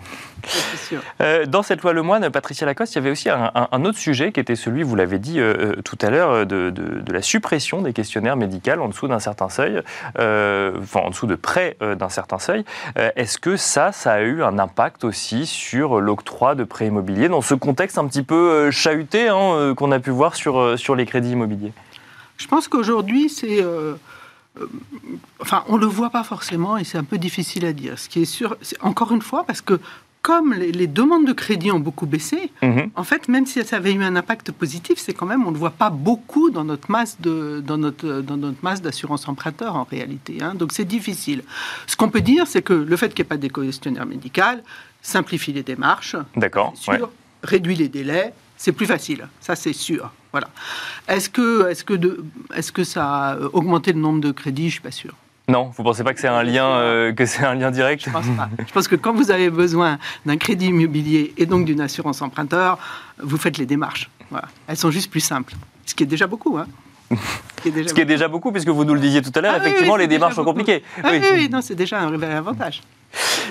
Euh, 1.22 1.46
dans 1.46 1.62
cette 1.62 1.82
loi 1.82 1.94
Lemoine, 1.94 2.30
Patricia 2.30 2.66
Lacoste, 2.66 2.94
il 2.94 2.96
y 2.96 3.00
avait 3.00 3.12
aussi 3.12 3.30
un, 3.30 3.86
autre 3.86 3.98
sujet 3.98 4.32
qui 4.32 4.40
était 4.40 4.56
celui, 4.56 4.84
vous 4.84 4.96
l'avez 4.96 5.20
dit 5.20 5.40
euh, 5.40 5.76
euh, 5.78 5.82
tout 5.84 5.98
à 6.02 6.10
l'heure, 6.10 6.46
de, 6.46 6.74
la 7.12 7.22
suppression 7.22 7.82
des 7.82 7.92
questionnaires 7.92 8.38
médicaux 8.38 8.80
en 8.80 8.88
dessous 8.88 9.10
d'un 9.10 9.20
certain 9.20 9.50
seuil, 9.50 9.82
enfin 10.16 11.02
en 11.02 11.10
dessous 11.10 11.28
de 11.28 11.36
près 11.36 11.78
d'un 11.82 12.10
certain 12.10 12.40
seuil. 12.40 12.64
Est-ce 12.96 13.38
que 13.38 13.58
ça, 13.58 13.92
ça 13.92 14.14
a 14.14 14.22
eu 14.22 14.42
un 14.42 14.58
impact 14.58 15.04
aussi 15.04 15.46
sur 15.46 16.00
l'octroi 16.00 16.56
de 16.56 16.64
prêts 16.64 16.88
immobiliers 16.88 17.28
dans 17.28 17.42
ce 17.42 17.54
contexte 17.54 17.98
un 17.98 18.08
petit 18.08 18.24
peu 18.24 18.72
chahuté 18.72 19.28
hein, 19.28 19.74
qu'on 19.76 19.92
a 19.92 20.00
pu 20.00 20.12
voir 20.12 20.36
sur, 20.36 20.80
sur 20.80 20.96
les 20.96 21.06
crédits 21.06 21.32
immobiliers? 21.32 21.74
Je 22.38 22.48
pense 22.48 22.68
qu'aujourd'hui, 22.68 23.30
c'est 23.30 23.64
euh, 24.60 24.68
enfin, 25.40 25.64
on 25.68 25.76
ne 25.76 25.82
le 25.82 25.88
voit 25.88 26.10
pas 26.10 26.24
forcément 26.24 26.78
et 26.78 26.84
c'est 26.84 26.98
un 26.98 27.04
peu 27.04 27.18
difficile 27.18 27.66
à 27.66 27.74
dire. 27.74 27.98
Ce 27.98 28.10
qui 28.10 28.22
est 28.22 28.26
sûr, 28.26 28.58
c'est 28.62 28.82
encore 28.82 29.12
une 29.12 29.22
fois, 29.22 29.46
parce 29.46 29.62
que 29.62 29.80
comme 30.22 30.54
les, 30.54 30.88
demandes 30.88 31.28
de 31.28 31.34
crédit 31.34 31.70
ont 31.72 31.82
beaucoup 31.82 32.06
baissé, 32.06 32.50
mhm. 32.62 32.92
en 32.96 33.04
fait, 33.04 33.28
même 33.28 33.46
si 33.46 33.62
ça 33.66 33.76
avait 33.76 33.92
eu 33.92 34.02
un 34.02 34.16
impact 34.16 34.54
positif, 34.54 34.98
c'est 34.98 35.14
quand 35.14 35.26
même, 35.26 35.46
on 35.46 35.52
ne 35.52 35.58
voit 35.58 35.72
pas 35.72 35.90
beaucoup 35.90 36.50
dans 36.50 36.64
notre 36.64 36.90
masse 36.90 37.20
de, 37.20 37.62
dans 37.66 37.78
notre, 37.78 38.22
dans 38.22 38.38
notre 38.38 38.64
masse 38.64 38.82
d'assurance 38.82 39.28
emprunteur 39.28 39.76
en 39.76 39.84
réalité. 39.84 40.38
Hein. 40.42 40.56
donc 40.56 40.72
c'est 40.72 40.86
difficile. 40.86 41.44
Ce 41.88 41.98
qu'on 41.98 42.10
peut 42.10 42.22
dire, 42.22 42.48
c'est 42.48 42.62
que 42.62 42.74
le 42.74 42.96
fait 42.96 43.14
qu'il 43.14 43.24
n'y 43.24 43.28
ait 43.28 43.30
pas 43.30 43.38
de 43.38 43.48
questionnaire 43.48 44.06
médical 44.06 44.64
simplifie 45.02 45.52
les 45.52 45.64
démarches. 45.64 46.16
D'accord. 46.38 46.74
Réduit 47.44 47.76
les 47.76 47.90
délais, 47.90 48.34
c'est 48.56 48.72
plus 48.72 48.86
facile. 48.86 49.28
Ça, 49.42 49.58
c'est 49.58 49.74
sûr. 49.74 50.10
Voilà. 50.34 50.48
Est-ce 51.08 51.30
que, 51.30 51.70
est 51.70 51.84
que, 51.84 51.94
est 52.56 52.72
que 52.72 52.84
ça 52.84 53.06
a 53.06 53.38
augmenté 53.54 53.94
le 53.94 54.00
nombre 54.00 54.20
de 54.20 54.32
crédits? 54.32 54.64
Je 54.64 54.66
ne 54.66 54.72
suis 54.72 54.82
pas 54.82 54.92
sûr. 54.92 55.14
Non, 55.48 55.66
vous 55.76 55.84
ne 55.84 55.88
pensez 55.88 56.04
pas 56.04 56.14
que 56.14 56.20
c'est 56.20 56.28
un 56.28 56.42
lien, 56.42 56.66
euh, 56.66 57.14
que 57.14 57.26
c'est 57.26 57.44
un 57.46 57.54
lien 57.54 57.70
direct? 57.70 58.04
Je 58.06 58.10
pense 58.10 58.26
pas. 58.36 58.50
Je 58.66 58.72
pense 58.72 58.88
que 58.88 58.96
quand 58.96 59.14
vous 59.14 59.30
avez 59.30 59.50
besoin 59.50 60.00
d'un 60.26 60.38
crédit 60.38 60.68
immobilier 60.68 61.34
et 61.38 61.46
donc 61.46 61.66
d'une 61.66 61.82
assurance 61.82 62.22
emprunteur, 62.22 62.80
vous 63.22 63.38
faites 63.38 63.58
les 63.58 63.66
démarches. 63.66 64.10
Voilà. 64.32 64.48
Elles 64.68 64.78
sont 64.78 64.90
juste 64.90 65.12
plus 65.12 65.20
simples, 65.20 65.54
ce 65.86 65.94
qui 65.94 66.04
est 66.04 66.08
déjà 66.08 66.28
beaucoup. 66.28 66.58
Hein. 66.58 66.68
Ce 67.64 67.94
qui 67.94 68.02
est 68.02 68.06
déjà, 68.06 68.28
beaucoup, 68.28 68.52
puisque 68.52 68.70
vous 68.70 68.86
nous 68.86 68.96
le 68.96 69.00
disiez 69.00 69.22
tout 69.22 69.32
à 69.36 69.42
l'heure, 69.42 69.54
ah 69.56 69.60
effectivement, 69.60 69.98
les 69.98 70.08
démarches 70.08 70.36
sont 70.36 70.44
compliquées. 70.44 70.82
Ah 71.04 71.10
oui, 71.12 71.22
oui, 71.34 71.50
non, 71.50 71.62
c'est 71.62 71.76
déjà 71.76 72.02
un 72.02 72.22
avantage. 72.22 72.82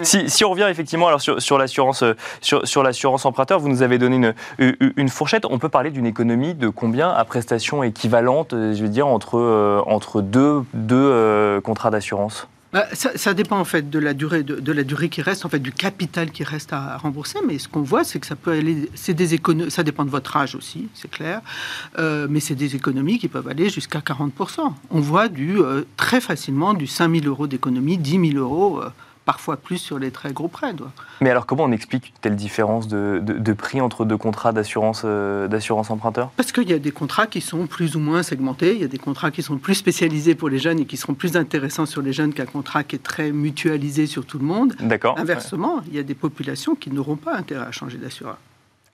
Si, 0.02 0.44
on 0.44 0.50
revient 0.50 0.66
effectivement 0.70 1.18
sur, 1.18 1.58
l'assurance 1.58 2.02
euh, 2.02 2.14
sur, 2.40 2.82
l'assurance 2.82 3.24
emprunteur, 3.24 3.58
vous 3.58 3.68
nous 3.68 3.82
avez 3.82 3.98
donné 3.98 4.32
une, 4.58 5.08
fourchette. 5.08 5.44
On 5.48 5.58
peut 5.58 5.68
parler 5.68 5.90
d'une 5.90 6.06
économie 6.06 6.54
de 6.54 6.68
combien 6.68 7.10
à 7.10 7.24
prestations 7.24 7.82
équivalentes, 7.82 8.52
euh, 8.52 8.74
je 8.74 8.82
veux 8.82 8.88
dire, 8.88 9.06
entre, 9.06 9.38
euh, 9.38 9.82
entre 9.86 10.22
deux, 10.22 10.62
deux 10.74 11.60
contrats 11.64 11.90
d'assurance? 11.90 12.46
Bah, 12.72 12.86
ça, 12.94 13.34
dépend 13.34 13.58
en 13.58 13.66
fait 13.66 13.90
de 13.90 13.98
la 13.98 14.14
durée 14.14 14.42
de, 14.42 14.72
la 14.72 14.82
durée 14.82 15.10
qui 15.10 15.20
reste, 15.20 15.44
en 15.44 15.50
fait 15.50 15.58
du 15.58 15.72
capital 15.72 16.30
qui 16.30 16.42
reste 16.42 16.72
à, 16.72 16.96
rembourser. 16.96 17.38
Mais 17.46 17.58
ce 17.58 17.68
qu'on 17.68 17.82
voit, 17.82 18.02
c'est 18.02 18.18
que 18.18 18.26
ça 18.26 18.34
peut 18.34 18.52
aller, 18.52 18.88
c'est 18.94 19.12
des 19.12 19.34
économies. 19.34 19.70
Ça 19.70 19.82
dépend 19.82 20.06
de 20.06 20.10
votre 20.10 20.34
âge 20.38 20.54
aussi, 20.54 20.88
c'est 20.94 21.10
clair. 21.10 21.42
mais 21.98 22.40
c'est 22.40 22.54
des 22.54 22.74
économies 22.74 23.18
qui 23.18 23.28
peuvent 23.28 23.48
aller 23.48 23.68
jusqu'à 23.68 24.00
40 24.00 24.32
On 24.90 25.00
voit 25.00 25.28
très 25.98 26.22
facilement 26.22 26.72
du 26.72 26.86
5 26.86 27.14
000 27.14 27.26
euros 27.26 27.46
d'économie, 27.46 27.98
10 27.98 28.32
000 28.32 28.42
euros 28.42 28.80
parfois 29.24 29.56
plus 29.56 29.78
sur 29.78 29.98
les 29.98 30.10
très 30.10 30.32
gros 30.32 30.48
prêts. 30.48 30.74
Mais 31.20 31.30
alors 31.30 31.46
comment 31.46 31.64
on 31.64 31.72
explique 31.72 32.12
telle 32.20 32.36
différence 32.36 32.88
de, 32.88 33.20
de, 33.22 33.52
prix 33.52 33.80
entre 33.80 34.04
deux 34.04 34.16
contrats 34.16 34.52
d'assurance 34.52 35.02
euh, 35.04 35.48
d'assurance 35.48 35.90
emprunteur? 35.90 36.30
Parce 36.36 36.52
qu'il 36.52 36.68
y 36.68 36.72
a 36.72 36.78
des 36.78 36.90
contrats 36.90 37.26
qui 37.26 37.40
sont 37.40 37.66
plus 37.66 37.96
ou 37.96 38.00
moins 38.00 38.22
segmentés, 38.22 38.74
il 38.74 38.80
y 38.80 38.84
a 38.84 38.88
des 38.88 38.98
contrats 38.98 39.30
qui 39.30 39.42
sont 39.42 39.58
plus 39.58 39.74
spécialisés 39.74 40.34
pour 40.34 40.48
les 40.48 40.58
jeunes 40.58 40.80
et 40.80 40.84
qui 40.84 40.96
seront 40.96 41.14
plus 41.14 41.36
intéressants 41.36 41.86
sur 41.86 42.02
les 42.02 42.12
jeunes 42.12 42.32
qu'un 42.32 42.46
contrat 42.46 42.84
qui 42.84 42.96
est 42.96 43.02
très 43.02 43.32
mutualisé 43.32 44.06
sur 44.06 44.24
tout 44.24 44.38
le 44.38 44.44
monde. 44.44 44.74
D'accord. 44.80 45.18
Inversement, 45.18 45.80
il 45.88 45.94
y 45.94 45.98
a 45.98 46.02
des 46.02 46.14
populations 46.14 46.74
qui 46.74 46.90
n'auront 46.90 47.16
pas 47.16 47.36
intérêt 47.36 47.66
à 47.66 47.72
changer 47.72 47.98
d'assureur. 47.98 48.38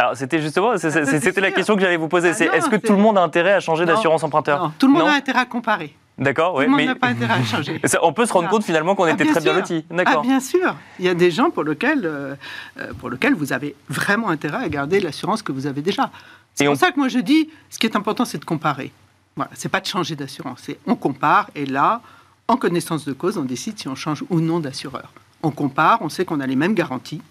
Alors 0.01 0.17
c'était 0.17 0.41
justement, 0.41 0.71
ah, 0.71 0.79
c'était 0.79 1.41
la 1.41 1.51
question 1.51 1.75
que 1.75 1.81
j'allais 1.81 1.97
vous 1.97 2.07
poser. 2.07 2.29
Ah, 2.29 2.35
c'est 2.35 2.47
est-ce 2.47 2.69
que 2.69 2.77
tout 2.77 2.93
le 2.93 3.01
monde 3.01 3.19
a 3.19 3.23
intérêt 3.23 3.53
à 3.53 3.61
changer 3.61 3.85
d'assurance 3.85 4.23
emprunteur? 4.23 4.63
Non, 4.63 4.73
tout 4.79 4.87
le 4.87 4.93
monde 4.93 5.09
a 5.09 5.15
intérêt 5.15 5.41
à 5.41 5.47
comparer. 5.47 5.93
D'accord, 6.19 6.55
oui. 6.57 6.67
Monde 6.67 6.83
n'a 6.83 6.95
pas 6.97 7.09
intérêt 7.09 7.35
à 7.35 7.45
changer. 7.45 7.81
on 8.03 8.13
peut 8.13 8.27
se 8.27 8.33
rendre 8.33 8.49
compte 8.49 8.65
finalement 8.65 8.95
qu'on 8.95 9.05
ah, 9.05 9.13
était 9.13 9.25
très 9.25 9.41
bien 9.41 9.53
lotis. 9.53 9.85
Ah, 10.05 10.21
bien 10.21 10.41
sûr. 10.41 10.75
Il 10.99 11.05
y 11.05 11.09
a 11.09 11.15
des 11.15 11.31
gens 11.31 11.51
pour 11.51 11.63
lesquels, 11.63 12.05
euh, 12.05 12.35
euh, 12.79 12.93
pour 12.99 13.11
lesquels 13.11 13.35
vous 13.35 13.53
avez 13.53 13.77
vraiment 13.89 14.29
intérêt 14.29 14.65
à 14.65 14.69
garder 14.69 14.99
l'assurance 14.99 15.43
que 15.43 15.53
vous 15.53 15.67
avez 15.67 15.81
déjà. 15.81 16.11
C'est 16.55 16.67
pour 16.67 16.77
ça 16.77 16.91
que 16.91 16.99
moi 16.99 17.09
je 17.09 17.21
dis, 17.21 17.51
ce 17.71 17.79
qui 17.79 17.87
est 17.87 17.95
important, 17.95 18.25
c'est 18.25 18.39
de 18.39 18.45
comparer. 18.45 18.93
Voilà, 19.37 19.53
c'est 19.55 19.69
pas 19.69 19.81
de 19.81 19.87
changer 19.87 20.17
d'assurance. 20.17 20.61
C'est 20.65 20.79
on 20.87 20.97
compare 20.97 21.51
et 21.55 21.67
là, 21.67 22.03
en 22.49 22.57
connaissance 22.57 23.05
de 23.05 23.13
cause, 23.13 23.39
on 23.39 23.45
décide 23.45 23.79
si 23.79 23.87
on 23.87 23.95
change 23.95 24.25
ou 24.29 24.41
non 24.41 24.59
d'assureur. 24.59 25.13
On 25.45 25.53
compare, 25.53 25.99
on 26.03 26.09
sait 26.09 26.25
qu'on 26.25 26.41
a 26.41 26.47
les 26.47 26.57
mêmes 26.57 26.75
garanties 26.75 27.23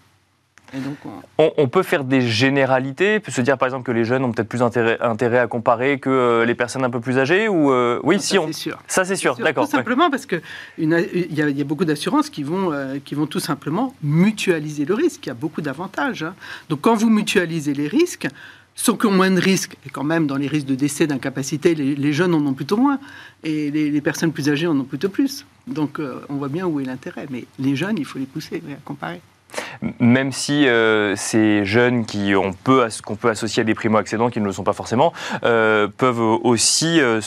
on... 1.38 1.68
peut 1.68 1.82
faire 1.82 2.04
des 2.04 2.20
généralités, 2.20 3.20
peut 3.20 3.32
se 3.32 3.40
dire 3.40 3.56
par 3.58 3.66
exemple 3.66 3.86
que 3.86 3.92
les 3.92 4.04
jeunes 4.04 4.24
ont 4.24 4.32
peut-être 4.32 4.48
plus 4.48 4.62
intérêt, 4.62 5.38
à 5.38 5.46
comparer 5.46 5.98
que 5.98 6.10
euh, 6.10 6.44
les 6.44 6.54
personnes 6.54 6.84
un 6.84 6.90
peu 6.90 7.00
plus 7.00 7.18
âgées 7.18 7.48
ou 7.48 7.72
euh, 7.72 8.00
oui, 8.02 8.20
si 8.20 8.34
ça, 8.34 8.40
on 8.40 8.46
c'est 8.48 8.52
sûr. 8.52 8.78
Ça 8.86 9.04
c'est 9.04 9.16
sûr, 9.16 9.36
d'accord. 9.36 9.64
Tout 9.64 9.70
simplement 9.70 10.10
parce 10.10 10.26
que 10.26 10.40
il 10.78 10.90
y, 10.90 11.60
a 11.60 11.64
beaucoup 11.64 11.84
d'assurances 11.84 12.30
qui 12.30 12.42
vont 12.42 12.72
euh, 12.72 12.98
qui 13.04 13.14
vont 13.14 13.26
tout 13.26 13.40
simplement 13.40 13.94
mutualiser 14.02 14.84
le 14.84 14.94
risque. 14.94 15.26
Il 15.26 15.28
y 15.28 15.32
a 15.32 15.34
beaucoup 15.34 15.60
d'avantages. 15.60 16.22
Hein. 16.22 16.34
Donc 16.68 16.80
quand 16.82 16.94
vous 16.94 17.10
mutualisez 17.10 17.74
les 17.74 17.88
risques, 17.88 18.28
ceux 18.74 18.94
qui 18.94 19.06
ont 19.06 19.12
moins 19.12 19.30
de 19.30 19.40
risques, 19.40 19.76
et 19.86 19.90
quand 19.90 20.04
même 20.04 20.26
dans 20.26 20.36
les 20.36 20.46
risques 20.46 20.66
de 20.66 20.76
décès, 20.76 21.06
d'incapacité, 21.06 21.74
les, 21.74 22.12
jeunes 22.12 22.34
en 22.34 22.46
ont 22.46 22.54
plutôt 22.54 22.76
moins, 22.76 23.00
et 23.42 23.72
les, 23.72 24.00
personnes 24.00 24.32
plus 24.32 24.48
âgées 24.48 24.68
en 24.68 24.78
ont 24.78 24.84
plutôt 24.84 25.08
plus. 25.08 25.44
Donc 25.66 26.00
on 26.28 26.34
voit 26.34 26.48
bien 26.48 26.66
où 26.66 26.78
est 26.78 26.84
l'intérêt. 26.84 27.26
Mais 27.30 27.44
les 27.58 27.74
jeunes, 27.74 27.98
il 27.98 28.04
faut 28.04 28.20
les 28.20 28.26
pousser 28.26 28.62
à 28.70 28.76
comparer. 28.84 29.20
Même 30.00 30.32
si 30.32 30.66
euh, 30.66 31.16
ces 31.16 31.64
jeunes 31.64 32.04
qui 32.04 32.34
on 32.34 32.52
peut, 32.52 32.86
qu'on 33.04 33.16
peut 33.16 33.30
associer 33.30 33.62
à 33.62 33.64
des 33.64 33.74
primo-accédants, 33.74 34.30
qui 34.30 34.40
ne 34.40 34.46
le 34.46 34.52
sont 34.52 34.64
pas 34.64 34.72
forcément, 34.72 35.12
euh, 35.44 35.88
peuvent 35.96 36.20
aussi 36.20 37.00
euh, 37.00 37.20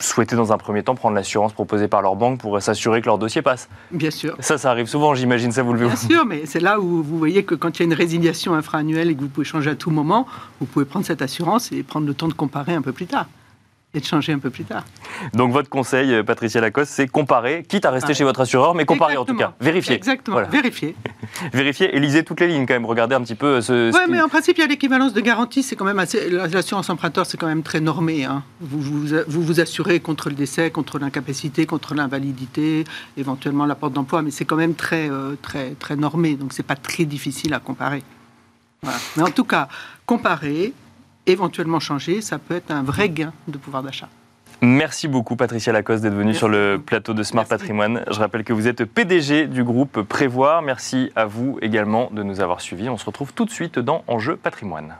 souhaiter 0.00 0.36
dans 0.36 0.52
un 0.52 0.58
premier 0.58 0.82
temps 0.82 0.94
prendre 0.94 1.14
l'assurance 1.14 1.52
proposée 1.52 1.88
par 1.88 2.02
leur 2.02 2.16
banque 2.16 2.40
pour 2.40 2.60
s'assurer 2.60 3.00
que 3.00 3.06
leur 3.06 3.18
dossier 3.18 3.42
passe. 3.42 3.68
Bien 3.90 4.10
sûr. 4.10 4.36
Ça, 4.40 4.58
ça 4.58 4.70
arrive 4.70 4.86
souvent, 4.86 5.14
j'imagine, 5.14 5.52
ça 5.52 5.62
vous 5.62 5.72
le 5.72 5.86
Bien 5.86 5.96
sûr, 5.96 6.24
mais 6.26 6.46
c'est 6.46 6.60
là 6.60 6.80
où 6.80 7.02
vous 7.02 7.18
voyez 7.18 7.44
que 7.44 7.54
quand 7.54 7.78
il 7.78 7.82
y 7.82 7.84
a 7.84 7.86
une 7.86 7.94
résiliation 7.94 8.54
infra-annuelle 8.54 9.10
et 9.10 9.14
que 9.14 9.20
vous 9.20 9.28
pouvez 9.28 9.46
changer 9.46 9.70
à 9.70 9.74
tout 9.74 9.90
moment, 9.90 10.26
vous 10.60 10.66
pouvez 10.66 10.84
prendre 10.84 11.06
cette 11.06 11.22
assurance 11.22 11.72
et 11.72 11.82
prendre 11.82 12.06
le 12.06 12.14
temps 12.14 12.28
de 12.28 12.34
comparer 12.34 12.74
un 12.74 12.82
peu 12.82 12.92
plus 12.92 13.06
tard 13.06 13.26
et 13.94 14.00
de 14.00 14.04
changer 14.04 14.32
un 14.32 14.38
peu 14.38 14.50
plus 14.50 14.64
tard. 14.64 14.84
Donc 15.34 15.52
votre 15.52 15.68
conseil, 15.68 16.14
euh, 16.14 16.22
Patricia 16.22 16.60
Lacoste, 16.60 16.92
c'est 16.92 17.06
comparer, 17.06 17.62
quitte 17.68 17.84
à 17.84 17.90
rester 17.90 18.14
chez 18.14 18.24
votre 18.24 18.40
assureur, 18.40 18.74
mais 18.74 18.84
comparer 18.84 19.16
en 19.16 19.24
tout 19.24 19.36
cas, 19.36 19.54
vérifier. 19.60 19.96
Exactement, 19.96 20.42
vérifier. 20.48 20.96
vérifier 21.52 21.94
et 21.94 22.00
lisez 22.00 22.24
toutes 22.24 22.40
les 22.40 22.48
lignes 22.48 22.66
quand 22.66 22.74
même, 22.74 22.86
regardez 22.86 23.14
un 23.14 23.20
petit 23.20 23.34
peu 23.34 23.60
ce... 23.60 23.92
Oui, 23.92 24.00
mais 24.08 24.22
en 24.22 24.28
principe, 24.28 24.56
il 24.58 24.62
y 24.62 24.64
a 24.64 24.66
l'équivalence 24.66 25.12
de 25.12 25.20
garantie, 25.20 25.62
c'est 25.62 25.76
quand 25.76 25.84
même 25.84 25.98
assez... 25.98 26.30
L'assurance 26.30 26.88
emprunteur, 26.88 27.26
c'est 27.26 27.36
quand 27.36 27.46
même 27.46 27.62
très 27.62 27.80
normé. 27.80 28.24
Hein. 28.24 28.42
Vous, 28.60 28.80
vous, 28.80 29.42
vous, 29.42 29.60
assurez 29.60 30.00
contre 30.00 30.30
le 30.30 30.34
décès, 30.34 30.70
contre 30.70 30.98
l'incapacité, 30.98 31.66
contre 31.66 31.94
l'invalidité, 31.94 32.84
éventuellement 33.18 33.66
la 33.66 33.74
porte 33.74 33.92
d'emploi, 33.92 34.22
mais 34.22 34.30
c'est 34.30 34.46
quand 34.46 34.56
même 34.56 34.74
très, 34.74 35.10
euh, 35.10 35.34
très, 35.42 35.70
très 35.72 35.96
normé, 35.96 36.34
donc 36.36 36.52
c'est 36.52 36.62
pas 36.62 36.76
très 36.76 37.04
difficile 37.04 37.52
à 37.52 37.58
comparer. 37.58 38.02
Mais 39.16 39.22
en 39.22 39.30
tout 39.30 39.44
cas, 39.44 39.68
comparer, 40.06 40.72
éventuellement 41.26 41.80
changer, 41.80 42.20
ça 42.20 42.38
peut 42.38 42.54
être 42.54 42.70
un 42.70 42.82
vrai 42.82 43.08
gain 43.08 43.32
de 43.48 43.58
pouvoir 43.58 43.82
d'achat. 43.82 44.08
Merci 44.64 45.08
beaucoup 45.08 45.34
Patricia 45.34 45.72
Lacoste 45.72 46.04
d'être 46.04 46.14
venue 46.14 46.34
sur 46.34 46.48
le 46.48 46.80
plateau 46.84 47.14
de 47.14 47.24
Smart 47.24 47.46
Patrimoine. 47.46 48.04
Je 48.08 48.20
rappelle 48.20 48.44
que 48.44 48.52
vous 48.52 48.68
êtes 48.68 48.84
PDG 48.84 49.48
du 49.48 49.64
groupe 49.64 50.02
Prévoir. 50.02 50.62
Merci 50.62 51.10
à 51.16 51.24
vous 51.24 51.58
également 51.62 52.10
de 52.12 52.22
nous 52.22 52.40
avoir 52.40 52.60
suivis. 52.60 52.88
On 52.88 52.96
se 52.96 53.04
retrouve 53.04 53.32
tout 53.32 53.44
de 53.44 53.50
suite 53.50 53.80
dans 53.80 54.04
Enjeu 54.06 54.36
Patrimoine. 54.36 54.94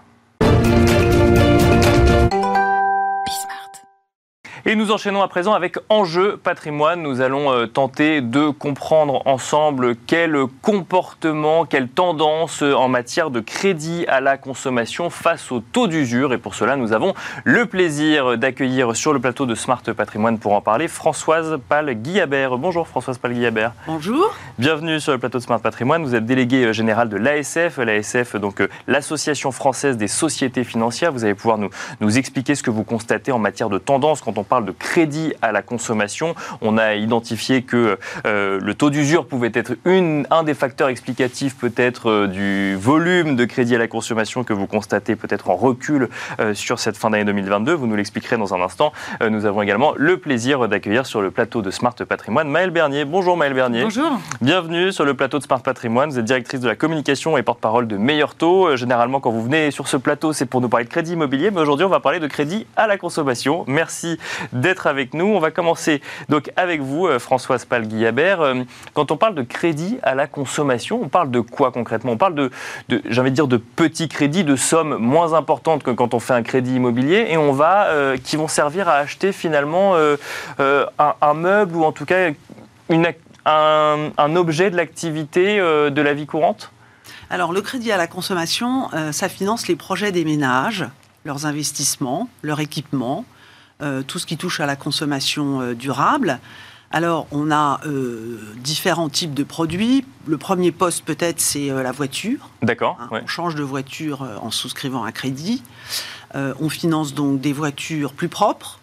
Et 4.64 4.76
nous 4.76 4.92
enchaînons 4.92 5.22
à 5.22 5.26
présent 5.26 5.54
avec 5.54 5.76
Enjeu 5.88 6.36
patrimoine. 6.36 7.02
Nous 7.02 7.20
allons 7.20 7.50
euh, 7.50 7.66
tenter 7.66 8.20
de 8.20 8.48
comprendre 8.48 9.20
ensemble 9.26 9.96
quel 10.06 10.36
comportement, 10.62 11.64
quelle 11.64 11.88
tendance 11.88 12.62
euh, 12.62 12.72
en 12.72 12.86
matière 12.86 13.30
de 13.30 13.40
crédit 13.40 14.06
à 14.06 14.20
la 14.20 14.36
consommation 14.36 15.10
face 15.10 15.50
au 15.50 15.58
taux 15.58 15.88
d'usure. 15.88 16.32
Et 16.32 16.38
pour 16.38 16.54
cela, 16.54 16.76
nous 16.76 16.92
avons 16.92 17.12
le 17.42 17.66
plaisir 17.66 18.38
d'accueillir 18.38 18.94
sur 18.94 19.12
le 19.12 19.18
plateau 19.18 19.46
de 19.46 19.56
Smart 19.56 19.82
Patrimoine 19.82 20.38
pour 20.38 20.52
en 20.52 20.60
parler 20.60 20.86
Françoise 20.86 21.58
Pal-Guillabert. 21.68 22.56
Bonjour 22.56 22.86
Françoise 22.86 23.18
Pal-Guillabert. 23.18 23.72
Bonjour. 23.88 24.32
Bienvenue 24.60 25.00
sur 25.00 25.10
le 25.10 25.18
plateau 25.18 25.38
de 25.38 25.42
Smart 25.42 25.60
Patrimoine. 25.60 26.04
Vous 26.04 26.14
êtes 26.14 26.24
délégué 26.24 26.66
euh, 26.66 26.72
général 26.72 27.08
de 27.08 27.16
l'ASF. 27.16 27.78
L'ASF, 27.78 28.36
donc 28.36 28.62
l'Association 28.86 29.50
française 29.50 29.96
des 29.96 30.06
sociétés 30.06 30.62
financières. 30.62 31.10
Vous 31.10 31.24
allez 31.24 31.34
pouvoir 31.34 31.58
nous, 31.58 31.70
nous 32.00 32.16
expliquer 32.16 32.54
ce 32.54 32.62
que 32.62 32.70
vous 32.70 32.84
constatez 32.84 33.32
en 33.32 33.40
matière 33.40 33.68
de 33.68 33.78
tendance 33.78 34.20
quand 34.20 34.38
on 34.38 34.51
parle 34.52 34.66
de 34.66 34.72
crédit 34.72 35.32
à 35.40 35.50
la 35.50 35.62
consommation. 35.62 36.34
On 36.60 36.76
a 36.76 36.94
identifié 36.94 37.62
que 37.62 37.98
euh, 38.26 38.60
le 38.60 38.74
taux 38.74 38.90
d'usure 38.90 39.24
pouvait 39.24 39.50
être 39.54 39.78
une, 39.86 40.26
un 40.30 40.42
des 40.42 40.52
facteurs 40.52 40.90
explicatifs 40.90 41.56
peut-être 41.56 42.10
euh, 42.10 42.26
du 42.26 42.76
volume 42.76 43.34
de 43.34 43.46
crédit 43.46 43.76
à 43.76 43.78
la 43.78 43.88
consommation 43.88 44.44
que 44.44 44.52
vous 44.52 44.66
constatez 44.66 45.16
peut-être 45.16 45.48
en 45.48 45.56
recul 45.56 46.10
euh, 46.38 46.52
sur 46.52 46.78
cette 46.80 46.98
fin 46.98 47.08
d'année 47.08 47.24
2022. 47.24 47.72
Vous 47.72 47.86
nous 47.86 47.96
l'expliquerez 47.96 48.36
dans 48.36 48.52
un 48.52 48.60
instant. 48.60 48.92
nous 49.26 49.46
avons 49.46 49.62
également 49.62 49.94
le 49.96 50.18
plaisir 50.18 50.68
d'accueillir 50.68 51.06
sur 51.06 51.22
le 51.22 51.30
plateau 51.30 51.62
de 51.62 51.70
Smart 51.70 51.94
Patrimoine 51.94 52.50
Maëlle 52.50 52.72
Bernier. 52.72 53.06
Bonjour 53.06 53.38
Maëlle 53.38 53.54
Bernier. 53.54 53.84
Bonjour. 53.84 54.20
Bienvenue 54.42 54.92
sur 54.92 55.06
le 55.06 55.14
plateau 55.14 55.38
de 55.38 55.44
Smart 55.44 55.62
Patrimoine. 55.62 56.10
Vous 56.10 56.18
êtes 56.18 56.26
directrice 56.26 56.60
de 56.60 56.68
la 56.68 56.76
communication 56.76 57.38
et 57.38 57.42
porte-parole 57.42 57.88
de 57.88 57.96
Meilleur 57.96 58.34
Taux. 58.34 58.76
Généralement, 58.76 59.18
quand 59.18 59.30
vous 59.30 59.44
venez 59.44 59.70
sur 59.70 59.88
ce 59.88 59.96
plateau, 59.96 60.34
c'est 60.34 60.44
pour 60.44 60.60
nous 60.60 60.68
parler 60.68 60.84
de 60.84 60.90
crédit 60.90 61.14
immobilier, 61.14 61.50
mais 61.50 61.62
aujourd'hui, 61.62 61.86
on 61.86 61.88
va 61.88 62.00
parler 62.00 62.20
de 62.20 62.26
crédit 62.26 62.66
à 62.76 62.86
la 62.86 62.98
consommation. 62.98 63.64
Merci 63.66 64.18
d'être 64.52 64.86
avec 64.86 65.14
nous. 65.14 65.26
On 65.26 65.38
va 65.38 65.50
commencer 65.50 66.00
donc 66.28 66.50
avec 66.56 66.80
vous, 66.80 67.06
euh, 67.06 67.18
Françoise 67.18 67.64
Pal-Guillabert. 67.64 68.40
Euh, 68.40 68.54
quand 68.94 69.10
on 69.10 69.16
parle 69.16 69.34
de 69.34 69.42
crédit 69.42 69.98
à 70.02 70.14
la 70.14 70.26
consommation, 70.26 71.00
on 71.02 71.08
parle 71.08 71.30
de 71.30 71.40
quoi 71.40 71.72
concrètement? 71.72 72.12
On 72.12 72.16
parle 72.16 72.34
de, 72.34 72.50
dire, 73.28 73.46
de 73.46 73.56
petits 73.56 74.08
crédits, 74.08 74.44
de 74.44 74.56
sommes 74.56 74.96
moins 74.96 75.34
importantes 75.34 75.82
que 75.82 75.90
quand 75.90 76.14
on 76.14 76.20
fait 76.20 76.34
un 76.34 76.42
crédit 76.42 76.76
immobilier, 76.76 77.26
et 77.30 77.36
on 77.36 77.52
va, 77.52 77.86
euh, 77.86 78.16
qui 78.16 78.36
vont 78.36 78.48
servir 78.48 78.88
à 78.88 78.94
acheter 78.94 79.32
finalement 79.32 79.94
un, 80.58 81.34
meuble 81.34 81.76
ou 81.76 81.84
en 81.84 81.92
tout 81.92 82.04
cas 82.04 82.30
un, 83.44 84.10
un 84.16 84.36
objet 84.36 84.70
de 84.70 84.76
l'activité 84.76 85.58
de 85.58 86.02
la 86.02 86.14
vie 86.14 86.26
courante? 86.26 86.70
Alors, 87.30 87.52
le 87.52 87.62
crédit 87.62 87.90
à 87.92 87.96
la 87.96 88.06
consommation, 88.06 88.88
ça 89.12 89.28
finance 89.28 89.66
les 89.66 89.76
projets 89.76 90.12
des 90.12 90.24
ménages, 90.24 90.86
leurs 91.24 91.46
investissements, 91.46 92.28
leur 92.42 92.60
équipement, 92.60 93.24
euh, 93.82 94.02
tout 94.02 94.20
ce 94.20 94.26
qui 94.26 94.36
touche 94.36 94.60
à 94.60 94.66
la 94.66 94.76
consommation 94.76 95.60
euh, 95.60 95.74
durable. 95.74 96.38
Alors, 96.92 97.26
on 97.32 97.50
a 97.50 97.80
euh, 97.84 98.38
différents 98.58 99.08
types 99.08 99.34
de 99.34 99.42
produits. 99.42 100.04
Le 100.26 100.38
premier 100.38 100.70
poste, 100.70 101.04
peut-être, 101.04 101.40
c'est 101.40 101.68
la 101.68 101.90
voiture. 101.90 102.50
D'accord. 102.62 102.96
Hein, 103.00 103.08
on 103.10 103.26
change 103.26 103.56
de 103.56 103.62
voiture 103.64 104.28
en 104.40 104.50
souscrivant 104.50 105.04
un 105.04 105.10
crédit. 105.10 105.62
on 106.34 106.68
finance 106.68 107.14
donc 107.14 107.40
des 107.40 107.54
voitures 107.54 108.12
plus 108.12 108.28
propres, 108.28 108.78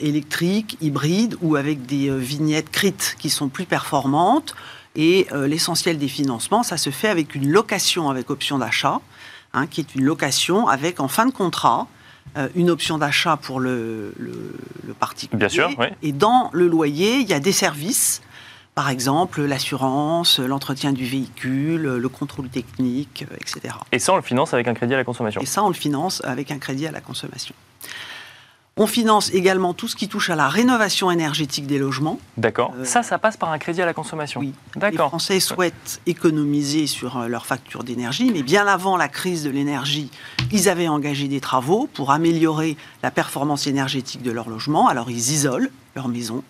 électriques, 0.00 0.78
hybrides 0.80 1.36
ou 1.42 1.56
avec 1.56 1.84
des 1.84 2.10
vignettes 2.10 2.70
CRIT 2.70 3.16
qui 3.18 3.28
sont 3.28 3.48
plus 3.48 3.66
performantes. 3.66 4.54
Et 4.96 5.26
l'essentiel 5.46 5.98
des 5.98 6.08
financements, 6.08 6.62
ça 6.62 6.78
se 6.78 6.88
fait 6.88 7.08
avec 7.08 7.34
une 7.34 7.50
location 7.50 8.08
avec 8.08 8.30
option 8.30 8.58
d'achat, 8.58 9.00
hein, 9.52 9.66
qui 9.66 9.82
est 9.82 9.94
une 9.94 10.04
location 10.04 10.68
avec 10.68 11.00
en 11.00 11.08
fin 11.08 11.26
de 11.26 11.32
contrat 11.32 11.86
une 12.54 12.70
option 12.70 12.96
d'achat 12.96 13.36
pour 13.36 13.60
le, 13.60 14.14
le, 14.18 14.94
particulier. 14.98 15.38
Bien 15.38 15.48
sûr, 15.48 15.70
oui. 15.78 15.86
Et 16.02 16.12
dans 16.12 16.50
le 16.52 16.66
loyer, 16.66 17.16
il 17.16 17.28
y 17.28 17.34
a 17.34 17.40
des 17.40 17.52
services, 17.52 18.22
par 18.74 18.88
exemple 18.88 19.42
l'assurance, 19.42 20.38
l'entretien 20.38 20.92
du 20.92 21.04
véhicule, 21.04 21.82
le 21.82 22.08
contrôle 22.08 22.48
technique, 22.48 23.26
euh, 23.30 23.36
etc. 23.36 23.74
Et 23.92 23.98
ça, 23.98 24.12
on 24.12 24.16
le 24.16 24.22
finance 24.22 24.54
avec 24.54 24.68
un 24.68 24.74
crédit 24.74 24.94
à 24.94 24.96
la 24.96 25.04
consommation 25.04 25.40
Et 25.40 25.46
ça, 25.46 25.62
on 25.62 25.68
le 25.68 25.74
finance 25.74 26.22
avec 26.24 26.50
un 26.50 26.58
crédit 26.58 26.86
à 26.86 26.90
la 26.90 27.00
consommation. 27.00 27.54
On 28.78 28.86
finance 28.86 29.32
également 29.34 29.74
tout 29.74 29.86
ce 29.86 29.94
qui 29.94 30.08
touche 30.08 30.30
à 30.30 30.36
la 30.36 30.48
rénovation 30.48 31.10
énergétique 31.10 31.66
des 31.66 31.78
logements. 31.78 32.18
D'accord. 32.38 32.72
Euh, 32.78 32.84
ça, 32.84 33.02
ça 33.02 33.18
passe 33.18 33.36
par 33.36 33.50
un 33.50 33.58
crédit 33.58 33.82
à 33.82 33.86
la 33.86 33.92
consommation. 33.92 34.40
Oui. 34.40 34.54
D'accord. 34.76 34.90
Les 34.90 35.08
Français 35.08 35.40
souhaitent 35.40 36.00
économiser 36.06 36.86
sur 36.86 37.18
euh, 37.18 37.28
leur 37.28 37.44
facture 37.44 37.84
d'énergie, 37.84 38.30
mais 38.32 38.42
bien 38.42 38.66
avant 38.66 38.96
la 38.96 39.08
crise 39.08 39.44
de 39.44 39.50
l'énergie, 39.50 40.10
ils 40.52 40.70
avaient 40.70 40.88
engagé 40.88 41.28
des 41.28 41.40
travaux 41.40 41.86
pour 41.92 42.12
améliorer 42.12 42.78
la 43.02 43.10
performance 43.10 43.66
énergétique 43.66 44.22
de 44.22 44.30
leur 44.30 44.48
logement. 44.48 44.88
Alors 44.88 45.10
ils 45.10 45.32
isolent 45.32 45.68
leur 45.94 46.08
maison 46.08 46.42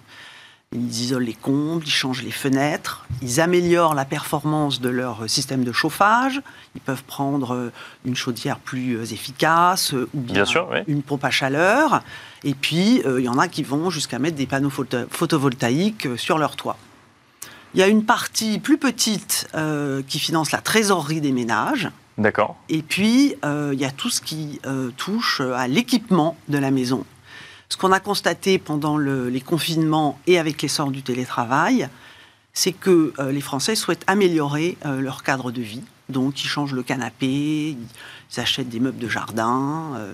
Ils 0.75 1.01
isolent 1.03 1.25
les 1.25 1.35
combles, 1.35 1.85
ils 1.87 1.91
changent 1.91 2.23
les 2.23 2.31
fenêtres, 2.31 3.07
ils 3.21 3.41
améliorent 3.41 3.95
la 3.95 4.05
performance 4.05 4.81
de 4.81 4.89
leur 4.89 5.29
système 5.29 5.65
de 5.65 5.73
chauffage. 5.73 6.41
Ils 6.75 6.81
peuvent 6.81 7.05
prendre 7.05 7.71
une 8.05 8.17
chaudière 8.17 8.59
plus 8.59 9.13
efficace 9.13 9.93
ou 9.93 10.09
bien, 10.15 10.45
une 10.87 11.03
pompe 11.03 11.25
à 11.25 11.31
chaleur. 11.31 12.03
Et 12.45 12.55
puis, 12.55 13.03
il 13.05 13.23
y 13.23 13.29
en 13.29 13.39
a 13.39 13.49
qui 13.49 13.63
vont 13.63 13.91
jusqu'à 13.91 14.19
mettre 14.19 14.37
des 14.37 14.47
panneaux 14.47 14.73
photovoltaïques 15.11 16.09
sur 16.17 16.39
leur 16.39 16.57
toit. 16.57 16.79
Il 17.75 17.81
y 17.81 17.83
a 17.83 17.89
une 17.89 18.05
partie 18.05 18.59
plus 18.59 18.79
petite 18.79 19.49
qui 20.09 20.19
finance 20.19 20.53
la 20.53 20.59
trésorerie 20.59 21.21
des 21.21 21.33
ménages. 21.33 21.91
D'accord. 22.19 22.57
Et 22.69 22.83
puis, 22.83 23.35
il 23.45 23.79
y 23.79 23.85
a 23.85 23.91
tout 23.91 24.11
ce 24.11 24.21
qui 24.21 24.61
touche 24.97 25.41
à 25.41 25.69
l'équipement 25.69 26.37
de 26.49 26.59
la 26.59 26.71
maison. 26.71 27.05
Ce 27.73 27.79
qu'on 27.79 27.93
a 27.93 28.01
constaté 28.01 28.59
pendant 28.59 28.99
les 28.99 29.41
confinements 29.41 30.19
et 30.27 30.39
avec 30.39 30.61
l'essor 30.61 30.91
du 30.91 31.03
télétravail, 31.03 31.89
c'est 32.53 32.73
que 32.73 33.15
euh, 33.19 33.33
les 33.33 33.41
Français 33.41 33.77
souhaitent 33.77 34.05
améliorer 34.07 34.77
euh, 34.85 35.01
leur 35.01 35.23
cadre 35.23 35.51
de 35.51 35.63
vie. 35.63 35.83
Donc, 36.11 36.45
ils 36.45 36.49
changent 36.49 36.75
le 36.75 36.83
canapé, 36.83 37.75
ils 37.75 38.41
achètent 38.41 38.69
des 38.69 38.79
meubles 38.79 38.99
de 38.99 39.09
jardin. 39.09 39.95
Euh. 39.97 40.13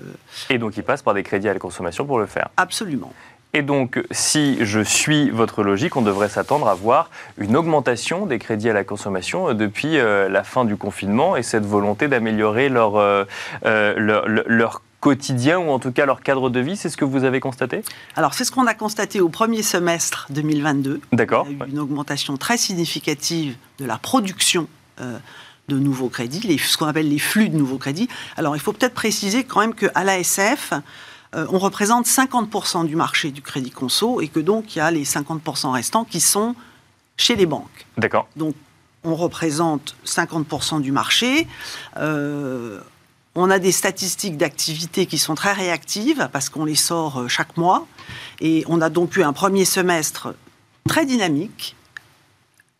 Et 0.51 0.59
donc, 0.59 0.77
ils 0.77 0.85
passent 0.85 1.03
par 1.03 1.15
des 1.15 1.25
crédits 1.25 1.49
à 1.49 1.53
la 1.53 1.59
consommation 1.59 2.07
pour 2.07 2.21
le 2.21 2.27
faire. 2.27 2.49
Absolument. 2.57 3.13
Et 3.55 3.63
donc, 3.63 4.01
si 4.13 4.65
je 4.65 4.79
suis 4.79 5.29
votre 5.31 5.65
logique, 5.65 5.97
on 5.97 6.03
devrait 6.03 6.29
s'attendre 6.29 6.69
à 6.69 6.77
voir 6.77 7.11
une 7.39 7.57
augmentation 7.57 8.27
des 8.27 8.39
crédits 8.39 8.71
à 8.71 8.73
la 8.73 8.85
consommation 8.85 9.53
depuis 9.53 9.97
la 9.97 10.45
fin 10.45 10.65
du 10.65 10.77
confinement 10.77 11.35
et 11.35 11.43
cette 11.43 11.65
volonté 11.65 12.07
d'améliorer 12.07 12.69
leur, 12.69 13.27
leur, 13.65 14.29
leur 14.29 14.83
quotidien 15.01 15.59
ou 15.59 15.71
en 15.71 15.79
tout 15.79 15.93
cas 15.93 16.07
leur 16.07 16.23
cadre 16.23 16.51
de 16.51 16.61
vie 16.61 16.77
C'est 16.77 16.89
ce 16.89 16.97
que 16.97 17.05
vous 17.05 17.25
avez 17.25 17.41
constaté 17.41 17.83
Alors 18.17 18.35
c'est 18.35 18.45
ce 18.45 18.53
qu'on 18.53 18.67
a 18.67 18.75
constaté 18.75 19.21
au 19.21 19.29
premier 19.29 19.63
semestre 19.63 20.27
2022. 20.31 21.01
D'accord. 21.13 21.47
Il 21.49 21.59
y 21.59 21.63
a 21.63 21.67
eu 21.67 21.71
une 21.71 21.79
augmentation 21.79 22.37
très 22.37 22.57
significative 22.57 23.57
de 23.79 23.85
la 23.85 23.99
production 23.99 24.69
euh, 25.01 25.19
de 25.69 25.79
nouveaux 25.79 26.09
crédits, 26.09 26.41
les, 26.47 26.59
ce 26.59 26.77
qu'on 26.77 26.87
appelle 26.87 27.09
les 27.09 27.19
flux 27.19 27.51
de 27.51 27.57
nouveaux 27.57 27.79
crédits. 27.79 28.09
Alors 28.37 28.57
il 28.57 28.61
faut 28.61 28.73
peut-être 28.73 28.95
préciser 28.95 29.45
quand 29.45 29.61
même 29.61 29.75
qu'à 29.75 30.03
l'ASF, 30.03 30.73
euh, 31.35 31.47
on 31.51 31.59
représente 31.59 32.07
50% 32.07 32.87
du 32.87 32.97
marché 32.97 33.31
du 33.31 33.43
crédit 33.43 33.71
conso 33.71 34.21
et 34.21 34.29
que 34.29 34.41
donc 34.41 34.75
il 34.75 34.79
y 34.79 34.83
a 34.83 34.91
les 34.91 35.05
50% 35.05 35.71
restants 35.71 36.05
qui 36.05 36.21
sont 36.21 36.55
chez 37.17 37.37
les 37.37 37.47
banques. 37.47 37.87
D'accord. 37.99 38.29
Donc 38.37 38.55
on 39.05 39.15
représente 39.15 39.95
50% 40.07 40.81
du 40.81 40.91
marché. 40.91 41.47
Euh, 41.99 42.81
on 43.39 43.51
a 43.51 43.59
des 43.59 43.73
statistiques 43.73 44.37
d'activité 44.37 45.07
qui 45.07 45.17
sont 45.17 45.35
très 45.35 45.53
réactives 45.53 46.29
parce 46.33 46.49
qu'on 46.49 46.65
les 46.65 46.75
sort 46.75 47.21
euh, 47.21 47.29
chaque 47.29 47.57
mois. 47.57 47.87
Et 48.41 48.65
on 48.67 48.81
a 48.81 48.91
donc 48.91 49.17
eu 49.17 49.23
un 49.23 49.33
premier 49.33 49.65
semestre 49.65 50.35
très 50.89 51.07
dynamique. 51.07 51.77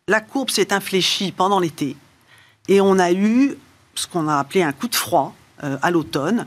La 0.07 0.19
courbe 0.21 0.49
s'est 0.49 0.73
infléchie 0.73 1.31
pendant 1.31 1.59
l'été. 1.59 1.95
Et 2.67 2.81
on 2.81 2.99
a 2.99 3.11
eu 3.11 3.55
ce 3.95 4.07
qu'on 4.07 4.27
a 4.27 4.37
appelé 4.37 4.61
un 4.61 4.73
coup 4.73 4.87
de 4.87 4.95
froid 4.95 5.33
euh, 5.63 5.77
à 5.81 5.91
l'automne. 5.91 6.45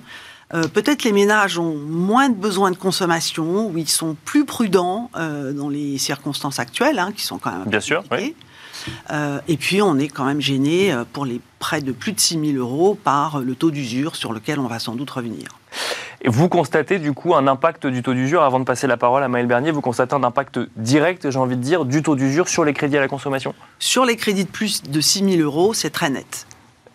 Euh, 0.52 0.68
peut-être 0.68 1.04
les 1.04 1.12
ménages 1.12 1.58
ont 1.58 1.74
moins 1.74 2.28
de 2.28 2.34
besoins 2.34 2.70
de 2.70 2.76
consommation, 2.76 3.68
ou 3.68 3.78
ils 3.78 3.88
sont 3.88 4.14
plus 4.26 4.44
prudents 4.44 5.10
dans 5.14 5.70
les 5.70 5.96
circonstances 5.96 6.58
actuelles, 6.58 6.98
hein, 6.98 7.12
qui 7.16 7.22
sont 7.22 7.38
quand 7.38 7.52
même. 7.52 7.64
Bien 7.64 7.80
sûr, 7.80 8.04
oui. 8.10 8.34
Euh, 9.10 9.40
et 9.48 9.56
puis, 9.56 9.82
on 9.82 9.98
est 9.98 10.08
quand 10.08 10.24
même 10.24 10.40
gêné 10.40 10.92
euh, 10.92 11.04
pour 11.10 11.24
les 11.24 11.40
prêts 11.58 11.80
de 11.80 11.92
plus 11.92 12.12
de 12.12 12.20
6 12.20 12.52
000 12.52 12.58
euros 12.58 12.98
par 13.02 13.40
le 13.40 13.54
taux 13.54 13.70
d'usure 13.70 14.16
sur 14.16 14.32
lequel 14.32 14.58
on 14.58 14.66
va 14.66 14.78
sans 14.78 14.94
doute 14.94 15.10
revenir. 15.10 15.48
Et 16.24 16.28
vous 16.28 16.48
constatez 16.48 17.00
du 17.00 17.12
coup 17.12 17.34
un 17.34 17.48
impact 17.48 17.86
du 17.86 18.02
taux 18.02 18.14
d'usure, 18.14 18.42
avant 18.42 18.60
de 18.60 18.64
passer 18.64 18.86
la 18.86 18.96
parole 18.96 19.24
à 19.24 19.28
Maël 19.28 19.46
Bernier, 19.46 19.72
vous 19.72 19.80
constatez 19.80 20.14
un 20.14 20.22
impact 20.22 20.60
direct, 20.76 21.28
j'ai 21.30 21.38
envie 21.38 21.56
de 21.56 21.62
dire, 21.62 21.84
du 21.84 22.02
taux 22.02 22.14
d'usure 22.14 22.48
sur 22.48 22.64
les 22.64 22.72
crédits 22.72 22.96
à 22.96 23.00
la 23.00 23.08
consommation? 23.08 23.54
Sur 23.80 24.04
les 24.04 24.16
crédits 24.16 24.44
de 24.44 24.50
plus 24.50 24.84
de 24.84 25.00
6 25.00 25.36
000 25.36 25.42
euros, 25.42 25.74
c'est 25.74 25.90
très 25.90 26.10
net. 26.10 26.46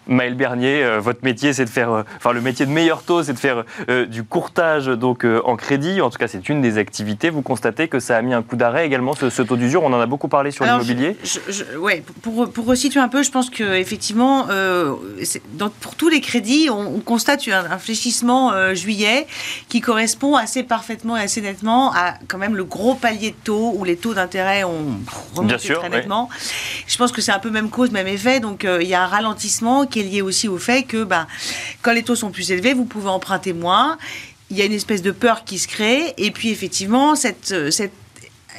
Maël 0.07 0.35
Bernier, 0.35 0.83
euh, 0.83 0.99
votre 0.99 1.23
métier, 1.23 1.53
c'est 1.53 1.65
de 1.65 1.69
faire, 1.69 1.91
euh, 1.91 2.03
enfin 2.17 2.31
le 2.31 2.41
métier 2.41 2.65
de 2.65 2.71
meilleur 2.71 3.03
taux, 3.03 3.23
c'est 3.23 3.33
de 3.33 3.39
faire 3.39 3.63
euh, 3.89 4.05
du 4.05 4.23
courtage 4.23 4.87
donc 4.87 5.25
en 5.25 5.55
crédit. 5.55 6.01
En 6.01 6.09
tout 6.09 6.17
cas, 6.17 6.27
c'est 6.27 6.49
une 6.49 6.61
des 6.61 6.77
activités. 6.77 7.29
Vous 7.29 7.41
constatez 7.41 7.87
que 7.87 7.99
ça 7.99 8.17
a 8.17 8.21
mis 8.21 8.33
un 8.33 8.41
coup 8.41 8.55
d'arrêt 8.55 8.85
également 8.85 9.13
ce, 9.13 9.41
taux 9.41 9.55
d'usure. 9.55 9.83
On 9.83 9.93
en 9.93 9.99
a 9.99 10.05
beaucoup 10.05 10.27
parlé 10.27 10.51
sur 10.51 10.65
l'immobilier. 10.65 11.17
Oui, 11.79 12.01
pour, 12.21 12.49
pour 12.49 12.65
resituer 12.65 12.99
un 12.99 13.07
peu, 13.07 13.23
je 13.23 13.31
pense 13.31 13.49
que 13.49 13.75
effectivement, 13.75 14.47
pour 15.81 15.95
tous 15.95 16.09
les 16.09 16.21
crédits, 16.21 16.69
on, 16.71 16.99
constate 16.99 17.47
un, 17.47 17.71
un 17.71 17.77
fléchissement 17.77 18.73
juillet 18.73 19.27
qui 19.69 19.81
correspond 19.81 20.35
assez 20.35 20.63
parfaitement 20.63 21.17
et 21.17 21.21
assez 21.21 21.41
nettement 21.41 21.93
à 21.93 22.13
quand 22.27 22.37
même 22.37 22.55
le 22.55 22.63
gros 22.63 22.95
palier 22.95 23.31
de 23.31 23.35
taux 23.43 23.73
où 23.75 23.83
les 23.83 23.95
taux 23.95 24.13
d'intérêt 24.13 24.63
ont 24.63 24.99
remonté 25.35 25.73
très 25.73 25.89
nettement. 25.89 26.29
Je 26.87 26.97
pense 26.97 27.11
que 27.11 27.21
c'est 27.21 27.31
un 27.31 27.39
peu 27.39 27.49
même 27.49 27.69
cause, 27.69 27.91
même 27.91 28.07
effet. 28.07 28.39
Donc 28.39 28.65
il 28.65 28.87
y 28.87 28.93
a 28.93 29.03
un 29.03 29.07
ralentissement 29.07 29.85
qui 29.85 29.96
est 29.99 30.03
lié 30.03 30.21
aussi 30.21 30.47
au 30.47 30.57
fait 30.57 30.83
que 30.83 31.03
bah, 31.03 31.27
quand 31.81 31.93
les 31.93 32.03
taux 32.03 32.15
sont 32.15 32.31
plus 32.31 32.51
élevés, 32.51 32.73
vous 32.73 32.85
pouvez 32.85 33.09
emprunter 33.09 33.53
moins. 33.53 33.97
Il 34.49 34.57
y 34.57 34.61
a 34.61 34.65
une 34.65 34.73
espèce 34.73 35.01
de 35.01 35.11
peur 35.11 35.43
qui 35.43 35.59
se 35.59 35.67
crée. 35.67 36.13
Et 36.17 36.31
puis 36.31 36.49
effectivement, 36.49 37.15
cette, 37.15 37.71
cette 37.71 37.93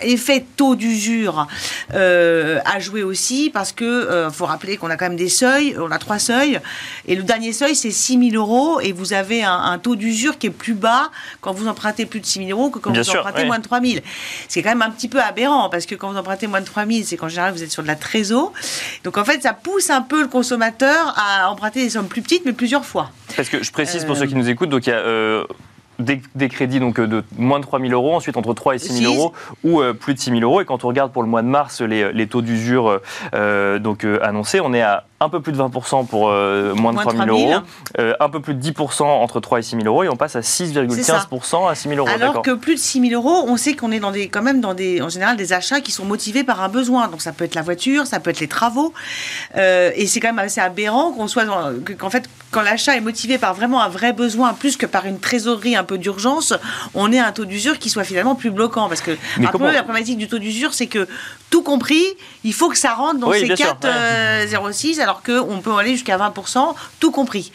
effet 0.03 0.45
taux 0.57 0.77
d'usure 0.77 1.47
euh, 1.95 2.61
a 2.65 2.79
joué 2.79 3.03
aussi 3.03 3.51
parce 3.53 3.73
que 3.73 3.85
euh, 3.85 4.31
faut 4.31 4.47
rappeler 4.47 4.77
qu'on 4.77 4.91
a 4.91 4.97
quand 4.97 5.07
même 5.07 5.17
des 5.17 5.29
seuils, 5.29 5.77
on 5.79 5.91
a 5.91 5.99
trois 5.99 6.19
seuils 6.19 6.61
et 7.07 7.15
le 7.15 7.23
dernier 7.23 7.53
seuil 7.53 7.75
c'est 7.75 7.91
6 7.91 8.31
000 8.31 8.43
euros 8.43 8.81
et 8.81 8.93
vous 8.93 9.13
avez 9.13 9.43
un, 9.43 9.79
taux 9.79 9.97
d'usure 9.97 10.39
qui 10.39 10.49
est 10.49 10.51
plus 10.51 10.75
bas 10.75 11.11
quand 11.41 11.53
vous 11.53 11.69
empruntez 11.69 12.07
plus 12.07 12.21
de 12.21 12.27
6 12.27 12.47
000 12.47 12.51
euros 12.51 12.71
que 12.71 12.79
quand 12.79 12.93
vous 12.93 13.11
empruntez 13.11 13.45
moins 13.45 13.59
de 13.59 13.65
3 13.65 13.81
000. 13.81 14.01
C'est 14.49 14.63
quand 14.63 14.71
même 14.71 14.83
un 14.83 14.91
petit 14.91 15.09
peu 15.09 15.21
aberrant 15.21 15.69
parce 15.69 15.87
que 15.87 15.95
quand 15.95 16.11
vous 16.11 16.19
empruntez 16.19 16.47
moins 16.47 16.61
de 16.61 16.67
3 16.67 16.87
000 16.87 17.01
c'est 17.05 17.17
qu'en 17.17 17.29
général 17.29 17.53
vous 17.53 17.63
êtes 17.63 17.71
sur 17.71 17.83
de 17.83 17.89
la 17.89 17.97
trésor. 17.97 18.53
Donc 19.05 19.19
en 19.19 19.25
fait 19.25 19.43
ça 19.43 19.53
pousse 19.53 19.91
un 19.91 20.03
peu 20.03 20.23
le 20.23 20.29
consommateur 20.29 21.15
à 21.17 21.51
emprunter 21.51 21.83
des 21.83 21.91
sommes 21.91 22.09
plus 22.09 22.23
petites 22.23 22.45
mais 22.45 22.53
plusieurs 22.53 22.85
fois. 22.85 23.11
Parce 23.37 23.49
que 23.49 23.63
je 23.63 23.73
précise 23.73 24.05
pour 24.05 24.17
ceux 24.17 24.27
qui 24.27 24.35
nous 24.35 24.49
écoutent, 24.49 24.71
donc 24.71 24.87
il 24.87 24.91
y 24.91 24.93
a 24.93 25.45
euh, 26.01 26.17
des, 26.35 26.49
crédits 26.49 26.81
donc, 26.81 27.01
de 27.01 27.25
moins 27.37 27.59
de 27.59 27.65
3 27.65 27.81
000 27.81 27.93
euros, 27.93 28.15
ensuite 28.15 28.37
entre 28.37 28.55
3 28.55 28.77
et 28.77 28.79
6 28.79 28.93
000 29.05 29.15
euros 29.15 29.33
ou 29.65 29.81
euh, 29.81 29.93
plus 29.93 30.15
de 30.15 30.19
6 30.19 30.31
000 30.31 30.43
euros. 30.43 30.61
Et 30.61 30.65
quand 30.65 30.85
on 30.85 30.89
regarde 30.89 31.13
pour 31.13 31.23
le 31.23 31.29
mois 31.29 31.43
de 31.43 31.49
mars 31.49 31.81
les, 31.81 32.13
les 32.13 32.27
taux 32.27 32.43
d'usure 32.43 33.01
euh, 33.35 33.79
donc 33.79 34.05
annoncés, 34.23 34.61
on 34.61 34.73
est 34.73 34.83
à 34.83 35.05
un 35.21 35.29
peu 35.29 35.41
plus 35.41 35.53
de 35.53 35.59
20% 35.59 36.07
pour 36.07 36.29
euh, 36.29 36.75
moins 36.75 36.93
de 36.93 36.99
3 36.99 37.13
000 37.13 37.27
euros, 37.27 37.55
euh, 37.99 38.15
un 38.21 38.29
peu 38.29 38.41
plus 38.41 38.55
de 38.55 38.63
10% 38.63 39.03
entre 39.03 39.41
3 39.41 39.59
et 39.59 39.63
6 39.63 39.77
000 39.77 39.87
euros, 39.87 40.05
et 40.05 40.09
on 40.09 40.17
passe 40.17 40.37
à 40.37 40.41
6,15% 40.41 41.69
à 41.69 41.75
6 41.75 41.89
000 41.89 41.99
euros. 41.99 42.09
Alors 42.09 42.43
que 42.43 42.53
plus 42.53 42.75
de 42.75 42.81
6 42.81 43.09
000 43.09 43.21
euros, 43.21 43.45
on 43.49 43.57
sait 43.57 43.75
qu'on 43.75 43.91
est 43.91 43.99
dans 43.99 44.13
des, 44.13 44.29
quand 44.29 44.43
même 44.43 44.61
dans 44.61 44.75
des, 44.75 45.03
en 45.03 45.09
général 45.09 45.37
des 45.37 45.53
achats 45.53 45.81
qui 45.81 45.91
sont 45.91 46.05
motivés 46.05 46.45
par 46.45 46.63
un 46.63 46.69
besoin. 46.69 47.09
Donc 47.09 47.21
ça 47.21 47.33
peut 47.33 47.45
être 47.45 47.57
la 47.57 47.63
voiture, 47.63 48.07
ça 48.07 48.21
peut 48.21 48.31
être 48.31 48.41
les 48.41 48.49
travaux, 48.49 48.93
euh, 49.57 49.91
et 49.97 50.07
c'est 50.07 50.21
quand 50.21 50.29
même 50.29 50.39
assez 50.39 50.61
aberrant 50.61 51.13
qu'on 51.13 51.27
soit 51.27 51.47
qu'en 51.99 52.11
fait, 52.11 52.29
quand 52.51 52.63
l'achat 52.63 52.97
est 52.97 53.01
motivé 53.01 53.39
par 53.39 53.55
vraiment 53.55 53.83
un 53.83 53.89
vrai 53.89 54.13
besoin, 54.13 54.55
plus 54.55 54.77
que 54.77 54.87
par 54.87 55.07
une 55.07 55.21
trésorerie 55.21 55.77
un 55.77 55.85
peu 55.85 55.99
d'urgence, 55.99 56.55
on 56.95 57.13
ait 57.13 57.19
un 57.19 57.33
taux 57.33 57.45
d'usure 57.45 57.79
qui 57.79 57.91
soit 57.91 58.05
finalement 58.05 58.35
plus 58.35 58.51
bloquant. 58.51 58.89
Parce 58.89 59.01
que 59.01 59.17
la 59.39 59.49
problématique 59.49 60.19
du 60.19 60.29
taux 60.29 60.39
d'usure, 60.39 60.75
c'est 60.75 60.87
que 60.87 61.07
tout 61.51 61.63
compris, 61.63 62.05
il 62.45 62.53
faut 62.53 62.69
que 62.69 62.77
ça 62.77 62.95
rentre 62.95 63.21
dans 63.21 63.33
ces 63.33 63.49
4,06 63.49 65.01
alors 65.01 65.23
qu'on 65.23 65.61
peut 65.61 65.73
aller 65.73 65.93
jusqu'à 65.93 66.17
20%, 66.19 66.75
tout 67.01 67.11
compris. 67.11 67.53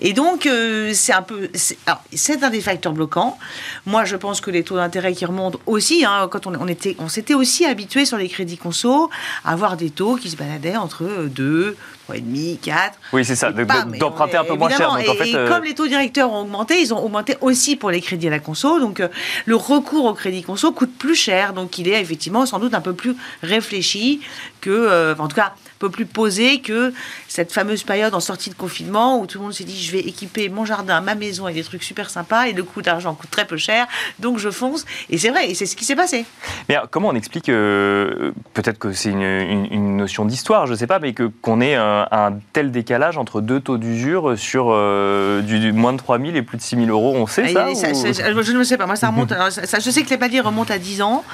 Et 0.00 0.12
donc, 0.12 0.46
euh, 0.46 0.92
c'est 0.94 1.12
un 1.12 1.22
peu. 1.22 1.48
C'est 1.54 2.42
un 2.42 2.50
des 2.50 2.60
facteurs 2.60 2.92
bloquants. 2.92 3.38
Moi, 3.84 4.04
je 4.04 4.16
pense 4.16 4.40
que 4.40 4.50
les 4.50 4.62
taux 4.62 4.76
d'intérêt 4.76 5.12
qui 5.12 5.24
remontent 5.24 5.58
aussi, 5.66 6.04
hein, 6.04 6.28
quand 6.30 6.46
on, 6.46 6.54
on 6.54 6.68
était, 6.68 6.96
on 6.98 7.08
s'était 7.08 7.34
aussi 7.34 7.64
habitué 7.64 8.04
sur 8.04 8.16
les 8.16 8.28
crédits 8.28 8.58
conso 8.58 9.10
à 9.44 9.52
avoir 9.52 9.76
des 9.76 9.90
taux 9.90 10.16
qui 10.16 10.30
se 10.30 10.36
baladaient 10.36 10.76
entre 10.76 11.04
2, 11.28 11.76
3,5, 12.08 12.58
4. 12.60 12.98
Oui, 13.12 13.24
c'est 13.24 13.36
ça, 13.36 13.52
d'emprunter 13.52 14.36
un 14.36 14.44
peu 14.44 14.54
moins 14.54 14.70
cher. 14.70 14.90
Donc, 14.90 15.16
et, 15.24 15.34
euh, 15.34 15.48
comme 15.48 15.64
les 15.64 15.74
taux 15.74 15.86
directeurs 15.86 16.32
ont 16.32 16.42
augmenté, 16.42 16.80
ils 16.80 16.94
ont 16.94 17.04
augmenté 17.04 17.36
aussi 17.40 17.76
pour 17.76 17.90
les 17.90 18.00
crédits 18.00 18.28
à 18.28 18.30
la 18.30 18.38
conso. 18.38 18.78
Donc, 18.80 19.00
euh, 19.00 19.08
le 19.44 19.56
recours 19.56 20.04
au 20.04 20.14
crédit 20.14 20.42
conso 20.42 20.72
coûte 20.72 20.96
plus 20.98 21.14
cher. 21.16 21.52
Donc, 21.52 21.78
il 21.78 21.88
est 21.88 22.00
effectivement 22.00 22.46
sans 22.46 22.58
doute 22.58 22.74
un 22.74 22.80
peu 22.80 22.92
plus 22.92 23.16
réfléchi 23.42 24.20
que, 24.60 25.14
en 25.18 25.28
tout 25.28 25.36
cas, 25.36 25.54
peu 25.78 25.90
plus 25.90 26.06
posé 26.06 26.60
que 26.60 26.92
cette 27.28 27.52
fameuse 27.52 27.82
période 27.82 28.14
en 28.14 28.20
sortie 28.20 28.50
de 28.50 28.54
confinement 28.54 29.20
où 29.20 29.26
tout 29.26 29.38
le 29.38 29.44
monde 29.44 29.52
s'est 29.52 29.64
dit 29.64 29.80
je 29.82 29.92
vais 29.92 30.00
équiper 30.00 30.48
mon 30.48 30.64
jardin, 30.64 31.00
ma 31.00 31.14
maison 31.14 31.44
avec 31.44 31.56
des 31.56 31.64
trucs 31.64 31.82
super 31.82 32.10
sympas 32.10 32.46
et 32.46 32.52
le 32.52 32.62
coût 32.62 32.82
d'argent 32.82 33.14
coûte 33.14 33.30
très 33.30 33.46
peu 33.46 33.56
cher, 33.56 33.86
donc 34.18 34.38
je 34.38 34.50
fonce. 34.50 34.84
Et 35.10 35.18
c'est 35.18 35.30
vrai, 35.30 35.50
et 35.50 35.54
c'est 35.54 35.66
ce 35.66 35.76
qui 35.76 35.84
s'est 35.84 35.96
passé. 35.96 36.24
Mais 36.68 36.76
comment 36.90 37.08
on 37.08 37.14
explique, 37.14 37.48
euh, 37.48 38.32
peut-être 38.54 38.78
que 38.78 38.92
c'est 38.92 39.10
une, 39.10 39.96
notion 39.96 40.24
d'histoire, 40.24 40.66
je 40.66 40.72
ne 40.72 40.76
sais 40.76 40.86
pas, 40.86 40.98
mais 40.98 41.12
que, 41.12 41.30
qu'on 41.40 41.60
ait 41.60 41.74
un, 41.74 42.38
tel 42.52 42.70
décalage 42.70 43.16
entre 43.18 43.40
deux 43.40 43.60
taux 43.60 43.78
d'usure 43.78 44.38
sur 44.38 44.68
euh, 44.70 45.40
du, 45.42 45.72
moins 45.72 45.92
de 45.92 45.98
3 45.98 46.18
000 46.18 46.34
et 46.34 46.42
plus 46.42 46.58
de 46.58 46.62
6 46.62 46.76
000 46.76 46.88
euros, 46.88 47.14
on 47.16 47.26
sait 47.26 47.48
ça, 47.48 47.66
Je 47.72 48.52
ne 48.52 48.64
sais 48.64 48.76
pas, 48.76 48.86
moi 48.86 48.96
ça 48.96 49.08
remonte, 49.08 49.32
ça, 49.50 49.78
je 49.78 49.90
sais 49.90 50.02
que 50.02 50.10
les 50.10 50.18
paliers 50.18 50.40
remontent 50.40 50.72
à 50.72 50.78
10 50.78 51.02
ans. 51.02 51.24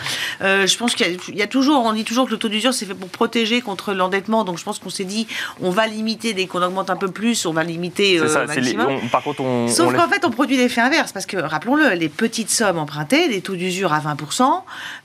Euh, 0.42 0.66
je 0.66 0.76
pense 0.76 0.94
qu'il 0.94 1.18
y, 1.34 1.42
a 1.42 1.46
toujours, 1.46 1.84
on 1.84 1.92
dit 1.92 2.04
toujours 2.04 2.26
que 2.26 2.30
le 2.30 2.38
taux 2.38 2.48
d'usure 2.48 2.74
c'est 2.74 2.86
fait 2.86 2.94
pour 2.94 3.08
protéger 3.08 3.60
contre 3.60 3.92
l'endettement 3.92 4.31
Donc 4.44 4.58
je 4.58 4.64
pense 4.64 4.78
qu'on 4.78 4.90
s'est 4.90 5.04
dit, 5.04 5.26
on 5.60 5.70
va 5.70 5.86
limiter 5.86 6.32
dès 6.32 6.46
qu'on 6.46 6.62
augmente 6.62 6.88
un 6.90 6.96
peu 6.96 7.10
plus, 7.10 7.44
on 7.46 7.52
va 7.52 7.62
limiter 7.62 8.18
euh, 8.18 8.28
ça, 8.28 8.44
les- 8.46 8.76
on- 8.78 9.08
par 9.08 9.22
contre, 9.22 9.42
on. 9.42 9.68
Sauf 9.68 9.94
qu'en 9.94 10.08
fait, 10.08 10.24
on 10.24 10.30
produit 10.30 10.56
l'effet 10.56 10.80
inverse, 10.80 11.12
parce 11.12 11.26
que, 11.26 11.36
rappelons-le, 11.36 11.90
les 11.90 12.08
petites 12.08 12.50
sommes 12.50 12.78
empruntées, 12.78 13.28
les 13.28 13.40
taux 13.42 13.54
d'usure 13.54 13.92
à 13.92 14.00
20%, 14.00 14.62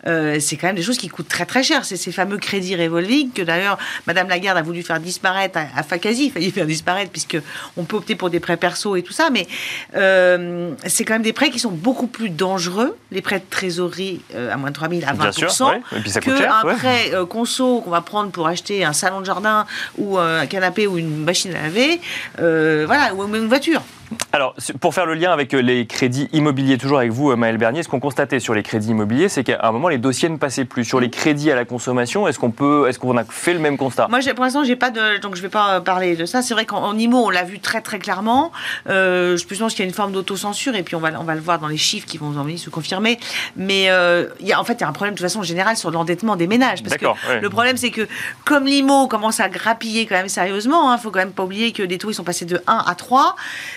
euh, 0.07 0.37
c'est 0.39 0.55
quand 0.55 0.67
même 0.67 0.75
des 0.77 0.81
choses 0.81 0.97
qui 0.97 1.09
coûtent 1.09 1.27
très 1.27 1.45
très 1.45 1.63
cher. 1.63 1.83
C'est 1.85 1.97
ces 1.97 2.11
fameux 2.11 2.37
crédits 2.37 2.75
revolving 2.75 3.31
que 3.31 3.41
d'ailleurs, 3.41 3.77
Madame 4.07 4.29
Lagarde 4.29 4.57
a 4.57 4.61
voulu 4.61 4.81
faire 4.83 4.99
disparaître 4.99 5.57
à, 5.59 5.65
à 5.79 5.83
Fakazi, 5.83 6.25
il 6.27 6.31
fallait 6.31 6.49
faire 6.51 6.65
disparaître, 6.65 7.11
puisque 7.11 7.37
on 7.75 7.83
peut 7.83 7.97
opter 7.97 8.15
pour 8.15 8.29
des 8.29 8.39
prêts 8.39 8.57
perso 8.57 8.95
et 8.95 9.03
tout 9.03 9.13
ça, 9.13 9.29
mais 9.29 9.45
euh, 9.95 10.73
c'est 10.85 11.05
quand 11.05 11.15
même 11.15 11.21
des 11.23 11.33
prêts 11.33 11.49
qui 11.49 11.59
sont 11.59 11.71
beaucoup 11.71 12.07
plus 12.07 12.29
dangereux, 12.29 12.97
les 13.11 13.21
prêts 13.21 13.39
de 13.39 13.45
trésorerie 13.49 14.21
à 14.51 14.57
moins 14.57 14.69
de 14.69 14.75
3 14.75 14.89
000 14.89 15.01
à 15.07 15.13
20%. 15.13 15.17
Bien 15.39 15.49
sûr, 15.49 15.67
ouais. 15.67 15.81
et 15.97 15.99
puis 16.01 16.09
ça 16.11 16.21
coûte 16.21 16.33
que 16.33 16.37
cher. 16.39 16.53
un 16.63 16.67
ouais. 16.67 16.75
prêt 16.75 17.11
conso 17.29 17.81
qu'on 17.81 17.89
va 17.89 18.01
prendre 18.01 18.31
pour 18.31 18.47
acheter 18.47 18.83
un 18.85 18.93
salon 18.93 19.16
de 19.21 19.25
jardin 19.25 19.65
ou 19.97 20.17
euh, 20.17 20.41
un 20.41 20.45
canapé 20.45 20.88
ou 20.88 20.97
une 20.97 21.23
machine 21.23 21.53
à 21.56 21.63
laver, 21.63 21.99
euh, 22.39 22.84
voilà, 22.86 23.13
ou 23.13 23.25
même 23.27 23.43
une 23.43 23.49
voiture. 23.49 23.82
Alors, 24.32 24.56
pour 24.80 24.93
faire 24.93 25.06
le 25.06 25.13
lien 25.13 25.32
avec 25.32 25.54
euh, 25.54 25.60
les 25.60 25.86
crédits 25.86 26.30
immobiliers, 26.34 26.78
toujours 26.78 27.00
avec 27.00 27.12
vous, 27.12 27.32
euh, 27.32 27.36
Maël 27.36 27.58
Bernier, 27.58 27.84
ce 27.84 27.89
qu'on 27.89 28.00
constatait 28.00 28.39
sur 28.39 28.54
les 28.54 28.63
crédits 28.63 28.89
immobiliers, 28.89 29.30
c'est 29.30 29.43
qu'à 29.43 29.60
un 29.63 29.72
moment, 29.72 29.89
les 29.89 29.98
dossiers 29.98 30.30
ne 30.30 30.38
passaient 30.38 30.65
plus. 30.65 30.86
Sur 30.86 31.00
les 31.00 31.10
crédits 31.10 31.52
à 31.52 31.56
la 31.56 31.65
consommation, 31.65 32.28
est-ce 32.28 32.39
qu'on 32.39 32.52
peut, 32.52 32.88
est-ce 32.88 33.00
qu'on 33.00 33.17
a 33.17 33.24
fait 33.24 33.54
le 33.54 33.60
même 33.60 33.78
constat? 33.78 34.08
Moi, 34.10 34.20
pour 34.36 34.43
l'instant, 34.43 34.63
j'ai 34.63 34.76
pas 34.76 34.91
de, 34.91 35.17
donc 35.20 35.36
je 35.36 35.41
vais 35.41 35.50
pas 35.50 35.76
euh, 35.76 35.82
parler 35.82 36.15
de 36.15 36.26
ça. 36.26 36.41
C'est 36.41 36.54
vrai 36.54 36.65
qu'en 36.65 36.84
en 36.84 36.98
IMO, 36.98 37.26
on 37.26 37.30
l'a 37.30 37.43
vu 37.43 37.60
très 37.60 37.82
très 37.82 38.00
clairement. 38.00 38.52
Euh, 38.89 39.38
je 39.38 39.46
pense 39.46 39.74
qu'il 39.74 39.84
y 39.84 39.88
a 39.88 39.89
une 39.89 39.96
forme 39.96 40.12
d'autocensure 40.12 40.76
et 40.76 40.84
puis 40.84 40.96
on 40.96 41.00
va, 41.00 41.12
on 41.20 41.24
va 41.24 41.36
le 41.36 41.41
voir 41.41 41.60
dans 41.60 41.67
les 41.67 41.78
chiffres 41.78 42.06
qui 42.06 42.17
vont 42.17 42.28
en 42.28 42.43
venir 42.43 42.60
se 42.60 42.70
confirmer. 42.70 43.20
Mais 43.56 43.89
euh, 43.89 44.28
il 44.39 44.48
y 44.48 44.54
a, 44.54 44.60
en 44.60 44.63
fait, 44.63 44.74
il 44.74 44.82
y 44.82 44.84
a 44.84 44.88
un 44.88 44.93
problème 44.93 45.13
de 45.15 45.20
toute 45.20 45.26
façon 45.26 45.43
générale 45.43 45.78
sur 45.78 45.91
l'endettement 45.91 46.36
des 46.36 46.48
ménages. 46.48 46.84
Parce 46.84 46.98
que 46.98 47.06
ouais. 47.06 47.41
le 47.41 47.50
problème, 47.50 47.78
c'est 47.78 47.91
que 47.91 48.08
comme 48.46 48.65
l'IMO 48.65 49.08
commence 49.08 49.39
à 49.39 49.50
grappiller 49.50 50.06
quand 50.06 50.15
même 50.15 50.30
sérieusement, 50.30 50.93
il 50.93 51.00
faut 51.00 51.12
quand 51.12 51.20
même 51.20 51.32
pas 51.32 51.43
oublier 51.43 51.72
que 51.72 51.84
les 51.84 51.98
taux 51.98 52.12
ils 52.12 52.15
sont 52.15 52.24
passés 52.24 52.46
de 52.46 52.62
1 52.67 52.84
à 52.86 52.96
3. 52.96 53.36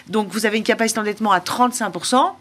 Donc 0.08 0.19
vous 0.28 0.46
avez 0.46 0.58
une 0.58 0.64
capacité 0.64 0.98
d'endettement 1.00 1.32
à 1.32 1.38
35%. 1.40 2.32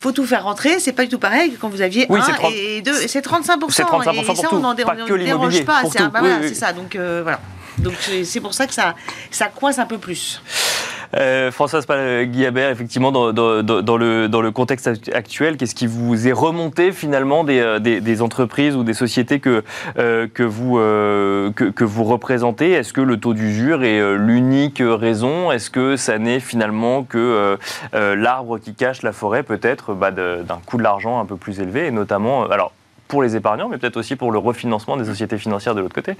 Faut 0.00 0.12
tout 0.12 0.26
faire 0.26 0.44
rentrer, 0.44 0.78
c'est 0.78 0.92
pas 0.92 1.04
du 1.04 1.08
tout 1.08 1.18
pareil 1.18 1.52
que 1.52 1.56
quand 1.58 1.70
vous 1.70 1.80
aviez 1.80 2.06
Oui, 2.10 2.20
1 2.20 2.24
c'est 2.24 2.32
30 2.32 2.52
et 2.54 2.82
2, 2.82 2.92
c'est 3.08 3.24
35%. 3.26 3.70
C'est 3.70 3.82
35% 3.82 4.14
et, 4.14 4.24
pour 4.24 4.36
ça, 4.36 4.48
tout, 4.48 4.56
on 4.56 4.58
n'en 4.60 4.74
dé- 4.74 4.84
déroge 5.24 5.64
pas. 5.64 5.82
C'est 5.90 5.98
bah, 6.00 6.10
Oui, 6.22 6.28
voilà, 6.28 6.38
oui. 6.42 6.54
ça. 6.54 6.72
Donc 6.72 6.94
euh, 6.96 7.20
voilà. 7.22 7.40
Donc 7.78 7.94
c'est 8.00 8.24
c'est 8.24 8.40
pour 8.40 8.54
ça 8.54 8.66
que 8.66 8.74
ça, 8.74 8.94
ça 9.30 9.46
coince 9.48 9.78
un 9.78 9.86
peu 9.86 9.98
plus. 9.98 10.42
Euh, 11.16 11.50
Françoise 11.50 11.86
Guillabert, 12.24 12.70
effectivement, 12.70 13.10
dans, 13.10 13.26
le, 13.32 14.50
contexte 14.50 14.86
act- 14.86 15.14
actuel, 15.14 15.56
qu'est-ce 15.56 15.74
qui 15.74 15.86
vous 15.86 16.28
est 16.28 16.32
remonté 16.32 16.92
finalement 16.92 17.44
des, 17.44 17.60
euh, 17.60 18.20
entreprises 18.20 18.76
ou 18.76 18.84
des 18.84 18.94
sociétés 18.94 19.40
que, 19.40 19.64
euh, 19.98 20.26
que, 20.32 20.42
vous, 20.42 20.78
euh, 20.78 21.50
représentez? 21.80 22.72
Est-ce 22.72 22.92
que 22.92 23.00
le 23.00 23.18
taux 23.18 23.34
d'usure 23.34 23.82
est 23.82 24.00
euh, 24.00 24.16
l'unique 24.16 24.82
raison? 24.84 25.50
Est-ce 25.52 25.70
que 25.70 25.96
ça 25.96 26.18
n'est 26.18 26.40
finalement 26.40 27.02
que 27.02 27.18
euh, 27.18 27.56
euh, 27.94 28.14
l'arbre 28.14 28.58
qui 28.58 28.74
cache 28.74 29.02
la 29.02 29.12
forêt, 29.12 29.42
peut-être 29.42 29.94
bah, 29.94 30.10
d'un 30.10 30.60
coût 30.66 30.76
de 30.76 30.82
l'argent 30.82 31.20
un 31.20 31.24
peu 31.24 31.36
plus 31.36 31.60
élevé, 31.60 31.90
notamment, 31.90 32.44
euh, 32.44 32.48
alors, 32.50 32.72
pour 33.08 33.22
les 33.22 33.36
épargnants, 33.36 33.68
mais 33.68 33.78
peut-être 33.78 33.96
aussi 33.96 34.16
pour 34.16 34.32
le 34.32 34.38
refinancement 34.38 34.96
des 34.96 35.04
sociétés 35.04 35.38
financières 35.38 35.74
de 35.74 35.80
l'autre 35.80 35.94
côté? 35.94 36.16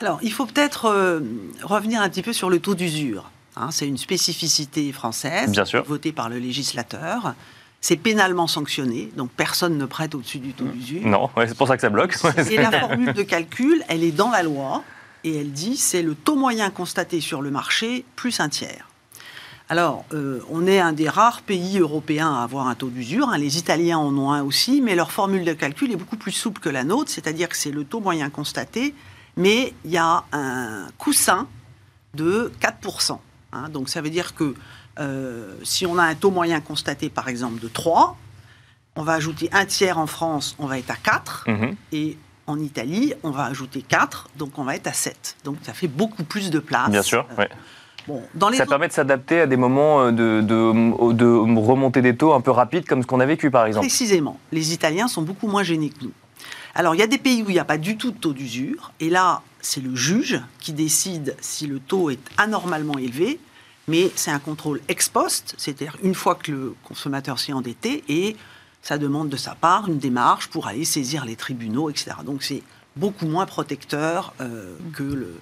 Alors, 0.00 0.18
il 0.22 0.32
faut 0.32 0.44
peut-être 0.44 0.86
euh, 0.86 1.20
revenir 1.62 2.02
un 2.02 2.08
petit 2.10 2.22
peu 2.22 2.32
sur 2.34 2.50
le 2.50 2.58
taux 2.58 2.74
d'usure. 2.74 3.30
Hein, 3.56 3.68
c'est 3.70 3.88
une 3.88 3.96
spécificité 3.98 4.92
française, 4.92 5.50
Bien 5.50 5.64
sûr. 5.64 5.82
votée 5.84 6.12
par 6.12 6.28
le 6.28 6.38
législateur. 6.38 7.34
C'est 7.80 7.96
pénalement 7.96 8.46
sanctionné, 8.46 9.10
donc 9.16 9.30
personne 9.30 9.78
ne 9.78 9.86
prête 9.86 10.14
au-dessus 10.14 10.38
du 10.38 10.52
taux 10.52 10.64
d'usure. 10.64 11.06
Non, 11.06 11.30
ouais, 11.36 11.46
c'est 11.46 11.56
pour 11.56 11.68
ça 11.68 11.76
que 11.76 11.80
ça 11.82 11.88
bloque. 11.90 12.16
Et 12.50 12.56
la 12.56 12.70
formule 12.72 13.12
de 13.12 13.22
calcul, 13.22 13.82
elle 13.88 14.02
est 14.02 14.10
dans 14.12 14.30
la 14.30 14.42
loi, 14.42 14.82
et 15.24 15.36
elle 15.40 15.52
dit 15.52 15.76
c'est 15.76 16.02
le 16.02 16.14
taux 16.14 16.36
moyen 16.36 16.70
constaté 16.70 17.20
sur 17.20 17.42
le 17.42 17.50
marché 17.50 18.04
plus 18.16 18.40
un 18.40 18.48
tiers. 18.48 18.88
Alors, 19.68 20.04
euh, 20.14 20.40
on 20.50 20.66
est 20.66 20.78
un 20.78 20.92
des 20.92 21.08
rares 21.08 21.42
pays 21.42 21.78
européens 21.78 22.32
à 22.34 22.42
avoir 22.44 22.66
un 22.68 22.74
taux 22.74 22.88
d'usure. 22.88 23.28
hein. 23.30 23.38
Les 23.38 23.58
Italiens 23.58 23.98
en 23.98 24.16
ont 24.16 24.32
un 24.32 24.42
aussi, 24.42 24.80
mais 24.80 24.94
leur 24.94 25.10
formule 25.12 25.44
de 25.44 25.52
calcul 25.52 25.90
est 25.92 25.96
beaucoup 25.96 26.16
plus 26.16 26.32
souple 26.32 26.60
que 26.60 26.68
la 26.68 26.84
nôtre, 26.84 27.10
c'est-à-dire 27.10 27.48
que 27.48 27.56
c'est 27.56 27.72
le 27.72 27.84
taux 27.84 28.00
moyen 28.00 28.30
constaté, 28.30 28.94
mais 29.36 29.74
il 29.84 29.90
y 29.90 29.96
a 29.98 30.24
un 30.32 30.86
coussin 30.98 31.46
de 32.14 32.52
4%. 32.60 33.18
Hein. 33.64 33.68
Donc, 33.68 33.88
ça 33.88 34.00
veut 34.00 34.10
dire 34.10 34.34
que 34.34 34.54
euh, 34.98 35.54
si 35.62 35.86
on 35.86 35.98
a 35.98 36.04
un 36.04 36.14
taux 36.14 36.30
moyen 36.30 36.60
constaté, 36.60 37.08
par 37.10 37.28
exemple, 37.28 37.60
de 37.60 37.68
3, 37.68 38.16
on 38.96 39.02
va 39.02 39.12
ajouter 39.14 39.48
un 39.52 39.66
tiers 39.66 39.98
en 39.98 40.06
France, 40.06 40.56
on 40.58 40.66
va 40.66 40.78
être 40.78 40.90
à 40.90 40.96
4. 40.96 41.44
Mhm. 41.48 41.74
Et 41.92 42.16
en 42.46 42.58
Italie, 42.60 43.12
on 43.22 43.30
va 43.30 43.44
ajouter 43.44 43.82
4, 43.82 44.28
donc 44.36 44.58
on 44.58 44.64
va 44.64 44.74
être 44.76 44.86
à 44.86 44.92
7. 44.92 45.36
Donc 45.44 45.56
ça 45.62 45.72
fait 45.72 45.88
beaucoup 45.88 46.24
plus 46.24 46.50
de 46.50 46.58
place. 46.60 46.90
Bien 46.90 47.02
sûr, 47.02 47.26
Euh, 47.32 47.42
ouais. 47.42 47.48
Bon, 48.08 48.22
dans 48.36 48.48
les 48.48 48.56
Ça 48.56 48.62
autres- 48.62 48.70
permet 48.70 48.86
de 48.86 48.92
s'adapter 48.92 49.40
à 49.40 49.46
des 49.48 49.56
moments 49.56 50.00
euh, 50.02 50.12
de, 50.12 50.40
de, 50.40 51.12
de 51.12 51.58
remontée 51.58 52.02
des 52.02 52.16
taux 52.16 52.32
un 52.34 52.40
peu 52.40 52.52
rapides 52.52 52.86
comme 52.86 53.02
ce 53.02 53.06
qu'on 53.08 53.18
a 53.18 53.26
vécu 53.26 53.50
par 53.50 53.66
exemple. 53.66 53.84
Précisément. 53.86 54.38
Les 54.52 54.72
Italiens 54.72 55.08
sont 55.08 55.22
beaucoup 55.22 55.48
moins 55.48 55.64
gênés 55.64 55.90
que 55.90 56.04
nous. 56.04 56.12
Alors, 56.76 56.94
il 56.94 56.98
y 56.98 57.02
a 57.02 57.06
des 57.08 57.18
pays 57.18 57.42
où 57.42 57.48
il 57.50 57.54
n'y 57.54 57.58
a 57.58 57.64
pas 57.64 57.78
du 57.78 57.96
tout 57.96 58.12
de 58.12 58.16
taux 58.18 58.32
d'usure. 58.32 58.92
Et 59.00 59.10
là, 59.10 59.40
c'est 59.60 59.80
le 59.82 59.96
juge 59.96 60.40
qui 60.60 60.72
décide 60.72 61.34
si 61.40 61.66
le 61.66 61.80
taux 61.80 62.10
est 62.10 62.20
anormalement 62.36 62.96
élevé. 62.98 63.40
Mais 63.88 64.10
c'est 64.16 64.30
un 64.30 64.38
contrôle 64.38 64.80
ex 64.88 65.08
post, 65.08 65.54
c'est-à-dire 65.58 65.96
une 66.02 66.14
fois 66.14 66.34
que 66.34 66.50
le 66.50 66.74
consommateur 66.84 67.38
s'est 67.38 67.52
endetté 67.52 68.04
et 68.08 68.36
ça 68.82 68.98
demande 68.98 69.28
de 69.28 69.36
sa 69.36 69.54
part 69.54 69.88
une 69.88 69.98
démarche 69.98 70.48
pour 70.48 70.66
aller 70.66 70.84
saisir 70.84 71.24
les 71.24 71.36
tribunaux, 71.36 71.90
etc. 71.90 72.12
Donc, 72.24 72.42
c'est 72.42 72.62
beaucoup 72.96 73.26
moins 73.26 73.46
protecteur 73.46 74.32
euh, 74.40 74.74
que 74.94 75.02
le 75.02 75.34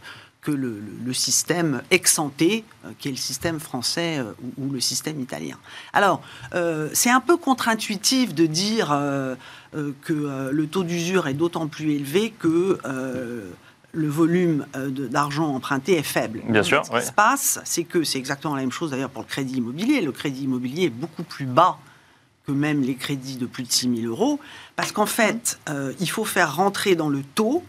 que 0.44 0.50
le, 0.50 1.12
système 1.12 1.82
ex-ante, 1.90 2.42
euh, 2.42 2.60
qui 2.98 3.08
est 3.08 3.10
le 3.10 3.16
système 3.16 3.58
français 3.58 4.18
euh, 4.18 4.32
ou, 4.58 4.66
ou 4.66 4.70
le 4.70 4.80
système 4.80 5.20
italien. 5.20 5.56
Alors, 5.92 6.20
euh, 6.54 6.90
c'est 6.92 7.10
un 7.10 7.20
peu 7.20 7.36
contre-intuitif 7.36 8.34
de 8.34 8.46
dire 8.46 8.88
que 10.02 10.50
le 10.50 10.66
taux 10.66 10.84
d'usure 10.84 11.26
est 11.26 11.34
d'autant 11.34 11.66
plus 11.66 11.92
élevé 11.92 12.32
que 12.38 12.78
le 13.94 14.08
volume 14.08 14.66
euh, 14.76 14.90
d'argent 14.90 15.54
emprunté 15.54 15.96
est 15.96 16.02
faible. 16.02 16.42
Bien 16.48 16.62
sûr, 16.62 16.84
Ce 16.84 16.92
ouais. 16.92 17.00
qui 17.00 17.06
se 17.06 17.12
passe, 17.12 17.60
c'est 17.64 17.84
que 17.84 18.02
c'est 18.04 18.18
exactement 18.18 18.54
la 18.54 18.60
même 18.62 18.72
chose 18.72 18.90
d'ailleurs 18.90 19.10
pour 19.10 19.22
le 19.22 19.28
crédit 19.28 19.56
immobilier. 19.56 20.00
Le 20.00 20.12
crédit 20.12 20.44
immobilier 20.44 20.84
est 20.84 20.90
beaucoup 20.90 21.22
plus 21.22 21.46
bas 21.46 21.78
que 22.46 22.52
même 22.52 22.82
les 22.82 22.94
crédits 22.94 23.36
de 23.36 23.46
plus 23.46 23.62
de 23.62 23.72
6 23.72 24.02
000 24.02 24.06
euros, 24.12 24.38
parce 24.76 24.92
qu'en 24.92 25.06
fait, 25.06 25.58
euh, 25.70 25.94
il 25.98 26.10
faut 26.10 26.26
faire 26.26 26.56
rentrer 26.56 26.94
dans 26.94 27.08
le 27.08 27.22
taux 27.22 27.64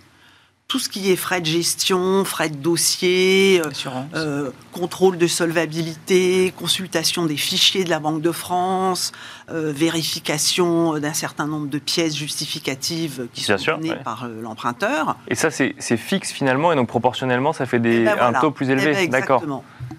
tout 0.67 0.79
ce 0.79 0.89
qui 0.89 1.11
est 1.11 1.15
frais 1.15 1.41
de 1.41 1.45
gestion, 1.45 2.25
frais 2.25 2.49
de 2.49 2.55
dossier, 2.55 3.61
euh, 3.63 3.69
euh, 4.15 4.51
contrôle 4.71 5.17
de 5.19 5.27
solvabilité, 5.27 6.51
consultation 6.57 7.25
des 7.27 7.37
fichiers 7.37 7.83
de 7.83 7.89
la 7.91 7.99
Banque 7.99 8.21
de 8.21 8.31
France, 8.31 9.11
euh, 9.51 9.71
vérification 9.71 10.97
d'un 10.97 11.13
certain 11.13 11.45
nombre 11.45 11.67
de 11.67 11.77
pièces 11.77 12.15
justificatives 12.15 13.27
qui 13.33 13.45
Bien 13.45 13.57
sont 13.57 13.63
sûr, 13.63 13.77
données 13.77 13.91
ouais. 13.91 14.03
par 14.03 14.23
euh, 14.23 14.41
l'emprunteur. 14.41 15.17
Et 15.27 15.35
ça 15.35 15.51
c'est 15.51 15.75
fixe 15.97 16.31
finalement 16.31 16.71
et 16.71 16.75
donc 16.75 16.87
proportionnellement 16.87 17.53
ça 17.53 17.67
fait 17.67 17.79
des, 17.79 18.01
Eh 18.01 18.05
ben 18.05 18.17
un 18.19 18.33
taux 18.39 18.51
plus 18.51 18.69
Eh 18.69 18.71
élevé. 18.73 18.93
ben 18.93 19.09
D'accord. 19.09 19.43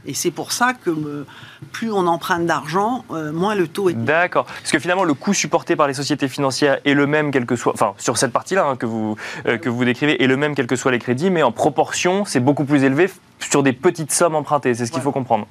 Et 0.06 0.14
c'est 0.14 0.30
pour 0.30 0.52
ça 0.52 0.72
que 0.72 1.24
plus 1.72 1.90
on 1.90 2.06
emprunte 2.06 2.46
d'argent, 2.46 3.04
euh, 3.10 3.32
moins 3.32 3.54
le 3.54 3.66
taux 3.68 3.90
est 3.90 3.94
D'accord. 3.94 4.44
Parce 4.44 4.70
que 4.70 4.78
finalement, 4.78 5.04
le 5.04 5.14
coût 5.14 5.34
supporté 5.34 5.74
par 5.76 5.88
les 5.88 5.94
sociétés 5.94 6.28
financières 6.28 6.78
est 6.84 6.94
le 6.94 7.06
même, 7.06 7.30
quel 7.30 7.44
que 7.46 7.56
soit, 7.56 7.72
enfin, 7.74 7.94
sur 7.98 8.16
cette 8.18 8.32
partie-là 8.32 8.64
hein, 8.66 8.76
que, 8.76 8.86
vous, 8.86 9.16
euh, 9.46 9.58
que 9.58 9.68
vous 9.68 9.84
décrivez, 9.84 10.22
est 10.22 10.26
le 10.26 10.36
même, 10.36 10.54
quels 10.54 10.66
que 10.66 10.76
soient 10.76 10.92
les 10.92 10.98
crédits, 10.98 11.30
mais 11.30 11.42
en 11.42 11.52
proportion, 11.52 12.24
c'est 12.24 12.40
beaucoup 12.40 12.64
plus 12.64 12.84
élevé 12.84 13.10
sur 13.40 13.62
des 13.62 13.72
petites 13.72 14.12
sommes 14.12 14.34
empruntées. 14.36 14.74
C'est 14.74 14.86
ce 14.86 14.90
qu'il 14.92 15.00
Voilà. 15.02 15.04
faut 15.04 15.12
comprendre. 15.12 15.46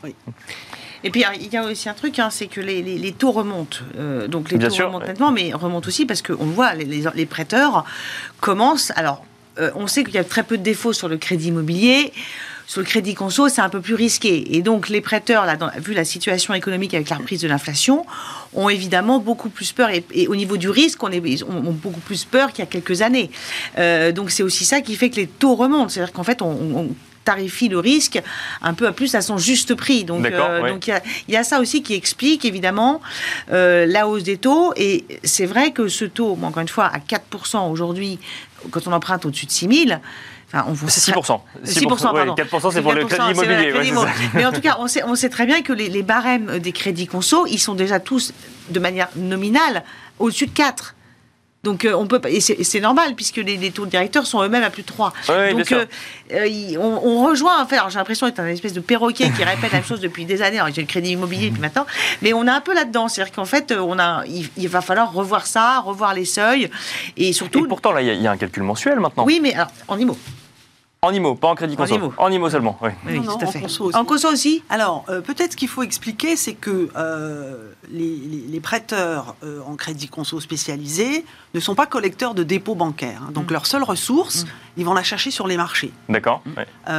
Et 1.03 1.11
puis 1.11 1.23
il 1.39 1.53
y 1.53 1.57
a 1.57 1.63
aussi 1.65 1.87
un 1.87 1.93
truc, 1.93 2.17
hein, 2.17 2.29
c'est 2.31 2.47
que 2.47 2.61
les, 2.61 2.81
les- 2.81 2.97
les 2.97 3.11
taux 3.11 3.31
remontent. 3.31 3.77
Euh, 3.97 4.27
donc 4.27 4.49
les 4.49 4.57
Bien 4.57 4.69
taux 4.69 4.73
sûr, 4.73 4.85
remontent 4.87 5.03
ouais. 5.03 5.09
nettement, 5.11 5.31
mais 5.31 5.53
remontent 5.53 5.87
aussi 5.87 6.05
parce 6.07 6.21
qu'on 6.23 6.45
voit, 6.45 6.73
les, 6.73 6.85
les- 6.85 7.03
les 7.13 7.25
prêteurs 7.27 7.85
commencent. 8.41 8.91
Alors, 8.95 9.23
euh, 9.59 9.69
on 9.75 9.85
sait 9.87 10.03
qu'il 10.03 10.15
y 10.15 10.17
a 10.17 10.23
très 10.23 10.41
peu 10.43 10.57
de 10.57 10.63
défauts 10.63 10.93
sur 10.93 11.07
le 11.07 11.17
crédit 11.17 11.49
immobilier. 11.49 12.11
Sur 12.67 12.81
le 12.81 12.85
crédit 12.85 13.13
conso, 13.13 13.47
c'est 13.47 13.61
un 13.61 13.69
peu 13.69 13.79
plus 13.79 13.93
risqué. 13.93 14.55
Et 14.57 14.61
donc, 14.61 14.89
les 14.89 15.01
prêteurs, 15.01 15.45
là, 15.45 15.55
dans- 15.55 15.69
vu 15.77 15.93
la 15.93 16.03
situation 16.05 16.53
économique 16.53 16.93
avec 16.93 17.09
la 17.09 17.17
reprise 17.17 17.41
de 17.41 17.47
l'inflation, 17.47 18.05
ont 18.53 18.69
évidemment 18.69 19.19
beaucoup 19.19 19.49
plus 19.49 19.71
peur. 19.71 19.89
Et, 19.91 20.03
et 20.13 20.27
au 20.27 20.35
niveau 20.35 20.57
du 20.57 20.69
risque, 20.69 21.03
on 21.03 21.11
est, 21.11 21.43
ont, 21.43 21.71
beaucoup 21.71 21.99
plus 21.99 22.25
peur 22.25 22.49
qu'il 22.51 22.59
y 22.59 22.67
a 22.67 22.69
quelques 22.69 23.01
années. 23.01 23.29
Euh, 23.77 24.11
donc, 24.11 24.31
c'est 24.31 24.43
aussi 24.43 24.65
ça 24.65 24.81
qui 24.81 24.95
fait 24.95 25.09
que 25.11 25.17
les 25.17 25.27
taux 25.27 25.55
remontent. 25.55 25.89
C'est-à-dire 25.89 26.13
qu'en 26.13 26.23
fait, 26.23 26.41
on, 26.41 26.89
tarifie 27.23 27.69
le 27.69 27.79
risque 27.79 28.21
un 28.61 28.75
peu 28.75 28.85
à 28.85 28.91
plus 28.91 29.15
à 29.15 29.21
son 29.21 29.39
juste 29.39 29.73
prix. 29.73 30.03
Donc, 30.03 30.23
euh, 30.27 30.61
ouais. 30.61 30.69
donc 30.69 30.85
il 30.85 30.91
y 30.91 30.93
a- 30.93 31.01
il 31.27 31.33
y, 31.33 31.37
a 31.37 31.43
ça 31.43 31.59
aussi 31.59 31.81
qui 31.81 31.95
explique 31.95 32.45
évidemment 32.45 33.01
euh, 33.51 33.87
la 33.87 34.07
hausse 34.07 34.21
des 34.21 34.37
taux. 34.37 34.73
Et 34.77 35.05
c'est 35.23 35.47
vrai 35.47 35.71
que 35.71 35.87
ce 35.87 36.05
taux, 36.05 36.37
encore 36.43 36.61
une 36.61 36.67
fois, 36.67 36.85
à 36.85 36.99
4% 36.99 37.71
aujourd'hui, 37.71 38.19
quand 38.71 38.87
on 38.87 38.91
emprunte 38.91 39.25
au-dessus 39.25 39.45
de 39.45 39.51
6 39.51 39.85
000, 39.87 39.99
enfin, 40.47 40.65
on 40.67 40.73
vous 40.73 40.87
6%. 40.87 41.11
6%, 41.13 41.33
ouais, 41.33 42.25
pardon. 42.25 42.35
4% 42.35 42.71
c'est 42.71 42.81
pour 42.81 42.93
le 42.93 43.03
4%, 43.03 43.07
crédit 43.07 43.31
immobilier. 43.31 43.69
crédit 43.71 43.91
ouais. 43.93 44.09
Mais 44.33 44.45
en 44.45 44.51
tout 44.51 44.61
cas, 44.61 44.77
on 44.79 44.87
sait, 44.87 45.03
on 45.03 45.15
sait 45.15 45.29
très 45.29 45.45
bien 45.45 45.61
que 45.61 45.73
les, 45.73 45.89
les 45.89 46.03
barèmes 46.03 46.59
des 46.59 46.71
crédits 46.71 47.07
conso, 47.07 47.45
ils 47.47 47.59
sont 47.59 47.75
déjà 47.75 47.99
tous, 47.99 48.33
de 48.69 48.79
manière 48.79 49.09
nominale, 49.15 49.83
au-dessus 50.19 50.47
de 50.47 50.51
4. 50.51 50.94
Donc 51.65 51.87
on 51.91 52.05
peut 52.05 52.21
et 52.29 52.39
c'est 52.39 52.79
normal 52.79 53.15
puisque 53.15 53.37
les, 53.37 53.71
taux 53.71 53.87
directeurs 53.87 54.27
sont 54.27 54.41
eux-mêmes 54.43 54.63
à 54.63 54.69
plus 54.69 54.83
de 54.83 54.87
3. 54.87 55.13
Donc 55.27 55.73
on, 56.79 57.25
rejoint, 57.25 57.61
enfin, 57.61 57.87
j'ai 57.89 57.97
l'impression 57.97 58.27
d'être 58.27 58.39
un 58.39 58.47
espèce 58.47 58.73
de 58.73 58.79
perroquet 58.79 59.31
qui 59.31 59.43
répète 59.43 59.71
la 59.71 59.79
même 59.79 59.83
chose 59.83 59.99
depuis 59.99 60.25
des 60.25 60.43
années. 60.43 60.61
J'ai 60.73 60.81
le 60.81 60.87
crédit 60.87 61.11
immobilier 61.11 61.49
depuis 61.49 61.61
maintenant, 61.61 61.87
mais 62.21 62.33
on 62.33 62.45
est 62.45 62.51
un 62.51 62.61
peu 62.61 62.75
là-dedans. 62.75 63.07
C'est-à-dire 63.07 63.33
qu'en 63.33 63.45
fait, 63.45 63.73
on 63.77 63.97
a, 63.97 64.23
il, 64.27 64.69
va 64.69 64.81
falloir 64.81 65.11
revoir 65.11 65.47
ça, 65.47 65.79
revoir 65.79 66.13
les 66.13 66.25
seuils 66.25 66.69
et 67.17 67.33
surtout. 67.33 67.65
Et 67.65 67.67
pourtant, 67.67 67.91
là, 67.91 68.01
il 68.03 68.21
y, 68.21 68.27
a 68.27 68.31
un 68.31 68.37
calcul 68.37 68.61
mensuel 68.61 68.99
maintenant. 68.99 69.25
Oui, 69.25 69.39
mais 69.41 69.55
alors, 69.55 69.69
en 69.87 69.97
IMO. 69.97 70.15
En 71.05 71.13
IMO, 71.13 71.35
pas 71.35 71.49
en 71.49 71.55
crédit 71.55 71.75
conso. 71.75 72.13
En 72.17 72.31
IMO, 72.31 72.49
seulement, 72.49 72.79
oui. 72.81 72.89
oui 73.05 73.21
tout 73.21 73.37
à 73.39 73.45
fait. 73.45 73.63
En 73.93 74.05
conso 74.05 74.27
aussi. 74.27 74.63
Alors, 74.69 75.05
euh, 75.07 75.21
peut-être 75.21 75.51
ce 75.51 75.57
qu'il 75.57 75.67
faut 75.67 75.83
expliquer, 75.83 76.35
c'est 76.35 76.55
que 76.55 76.89
euh, 76.95 77.71
les, 77.91 78.59
prêteurs 78.59 79.35
euh, 79.43 79.59
en 79.67 79.75
crédit 79.75 80.07
conso 80.07 80.39
spécialisés 80.39 81.23
ne 81.53 81.59
sont 81.59 81.75
pas 81.75 81.85
collecteurs 81.85 82.33
de 82.33 82.41
dépôts 82.41 82.73
bancaires. 82.73 83.21
Hein. 83.27 83.31
donc, 83.33 83.51
mm. 83.51 83.53
leur 83.53 83.65
seule 83.67 83.83
ressource, 83.83 84.45
mm. 84.45 84.47
ils 84.77 84.85
vont 84.85 84.95
la 84.95 85.03
chercher 85.03 85.29
sur 85.29 85.45
les 85.45 85.57
marchés. 85.57 85.91
D'accord. 86.09 86.41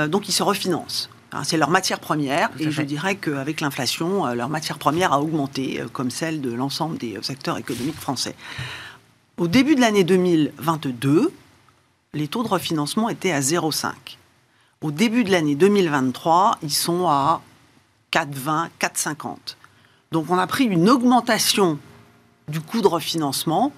donc, 0.08 0.28
ils 0.28 0.32
se 0.32 0.44
refinancent. 0.44 1.10
Hein, 1.32 1.42
c'est 1.42 1.56
leur 1.56 1.70
matière 1.70 1.98
première, 1.98 2.50
et 2.60 2.70
je 2.70 2.82
dirais 2.82 3.16
qu'avec 3.16 3.60
l'inflation, 3.60 4.26
leur 4.34 4.48
matière 4.48 4.78
première 4.78 5.12
a 5.12 5.20
augmenté, 5.20 5.82
comme 5.92 6.12
celle 6.12 6.40
de 6.40 6.52
l'ensemble 6.52 6.96
des 6.98 7.18
secteurs 7.22 7.58
économiques 7.58 7.98
français. 7.98 8.36
Au 9.36 9.48
début 9.48 9.74
de 9.74 9.80
l'année 9.80 10.04
2022, 10.04 11.32
les 12.14 12.28
taux 12.28 12.42
de 12.42 12.48
refinancement 12.48 13.08
étaient 13.08 13.32
à 13.32 13.40
0,5. 13.40 13.92
Au 14.82 14.90
début 14.90 15.24
de 15.24 15.30
l'année 15.30 15.54
2023, 15.54 16.58
ils 16.62 16.72
sont 16.72 17.08
à 17.08 17.40
4,20, 18.12 18.68
4,50. 18.80 19.56
Donc 20.12 20.30
on 20.30 20.38
a 20.38 20.46
pris 20.46 20.64
une 20.64 20.88
augmentation 20.88 21.78
du 22.48 22.60
coût 22.60 22.80
de 22.80 22.86
refinancement 22.86 23.72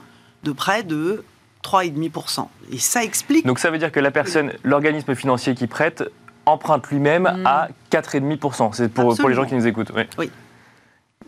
de 0.45 0.53
près 0.53 0.83
de 0.83 1.25
3,5%. 1.65 2.47
Et 2.73 2.79
ça 2.79 3.03
explique... 3.03 3.47
Donc 3.47 3.59
ça 3.59 3.71
veut 3.71 3.79
dire 3.79 3.91
que 3.91 4.01
la 4.01 4.11
personne, 4.11 4.53
l'organisme 4.63 5.15
financier 5.15 5.55
qui 5.55 5.67
prête, 5.67 6.05
emprunte 6.47 6.89
lui-même 6.89 7.23
hmm. 7.23 7.47
à 7.47 7.69
4,5%. 7.91 8.71
C'est 8.73 8.93
pour, 8.93 9.17
pour 9.17 9.29
les 9.29 9.35
gens 9.35 9.45
qui 9.45 9.55
nous 9.55 9.67
écoutent. 9.67 9.93
Oui. 10.19 10.31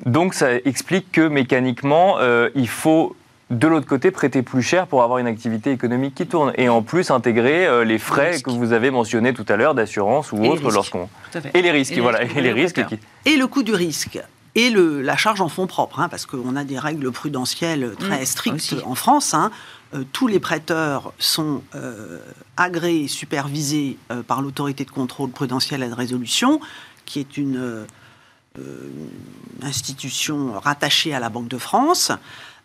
Donc 0.06 0.34
ça 0.34 0.54
explique 0.54 1.12
que 1.12 1.28
mécaniquement, 1.28 2.18
euh, 2.18 2.50
il 2.54 2.68
faut 2.68 3.16
de 3.50 3.66
l'autre 3.66 3.86
côté, 3.86 4.12
prêter 4.12 4.42
plus 4.42 4.62
cher 4.62 4.86
pour 4.86 5.02
avoir 5.02 5.18
une 5.18 5.26
activité 5.26 5.72
économique 5.72 6.14
qui 6.14 6.26
tourne. 6.26 6.52
Et 6.56 6.68
en 6.68 6.82
plus, 6.82 7.10
intégrer 7.10 7.66
euh, 7.66 7.84
les 7.84 7.98
frais 7.98 8.40
que 8.40 8.50
vous 8.50 8.72
avez 8.72 8.90
mentionnés 8.90 9.34
tout 9.34 9.44
à 9.48 9.56
l'heure 9.56 9.74
d'assurance 9.74 10.30
ou 10.32 10.44
autre 10.44 10.70
lorsqu'on. 10.70 11.08
Et 11.54 11.60
les 11.60 11.72
risques, 11.72 11.98
voilà. 11.98 12.22
Et, 12.22 12.40
les 12.40 12.52
risques. 12.52 12.80
Et 13.24 13.36
le 13.36 13.46
coût 13.48 13.64
du 13.64 13.74
risque. 13.74 14.20
Et 14.54 14.70
le, 14.70 15.02
la 15.02 15.16
charge 15.16 15.40
en 15.40 15.48
fonds 15.48 15.66
propres, 15.66 16.00
hein, 16.00 16.08
parce 16.08 16.26
qu'on 16.26 16.56
a 16.56 16.64
des 16.64 16.78
règles 16.78 17.10
prudentielles 17.10 17.94
très 17.98 18.22
mmh, 18.22 18.26
strictes 18.26 18.76
en 18.84 18.94
France. 18.94 19.34
Hein. 19.34 19.50
Euh, 19.94 20.04
tous 20.12 20.28
les 20.28 20.38
prêteurs 20.38 21.12
sont 21.18 21.62
euh, 21.74 22.18
agréés, 22.56 23.08
supervisés 23.08 23.96
par 24.28 24.42
l'autorité 24.42 24.84
de 24.84 24.90
contrôle 24.90 25.30
prudentiel 25.30 25.82
et 25.82 25.88
de 25.88 25.94
résolution, 25.94 26.60
qui 27.04 27.18
est 27.18 27.36
une 27.36 27.84
institution 29.62 30.58
rattachée 30.58 31.14
à 31.14 31.20
la 31.20 31.28
Banque 31.28 31.48
de 31.48 31.58
France. 31.58 32.12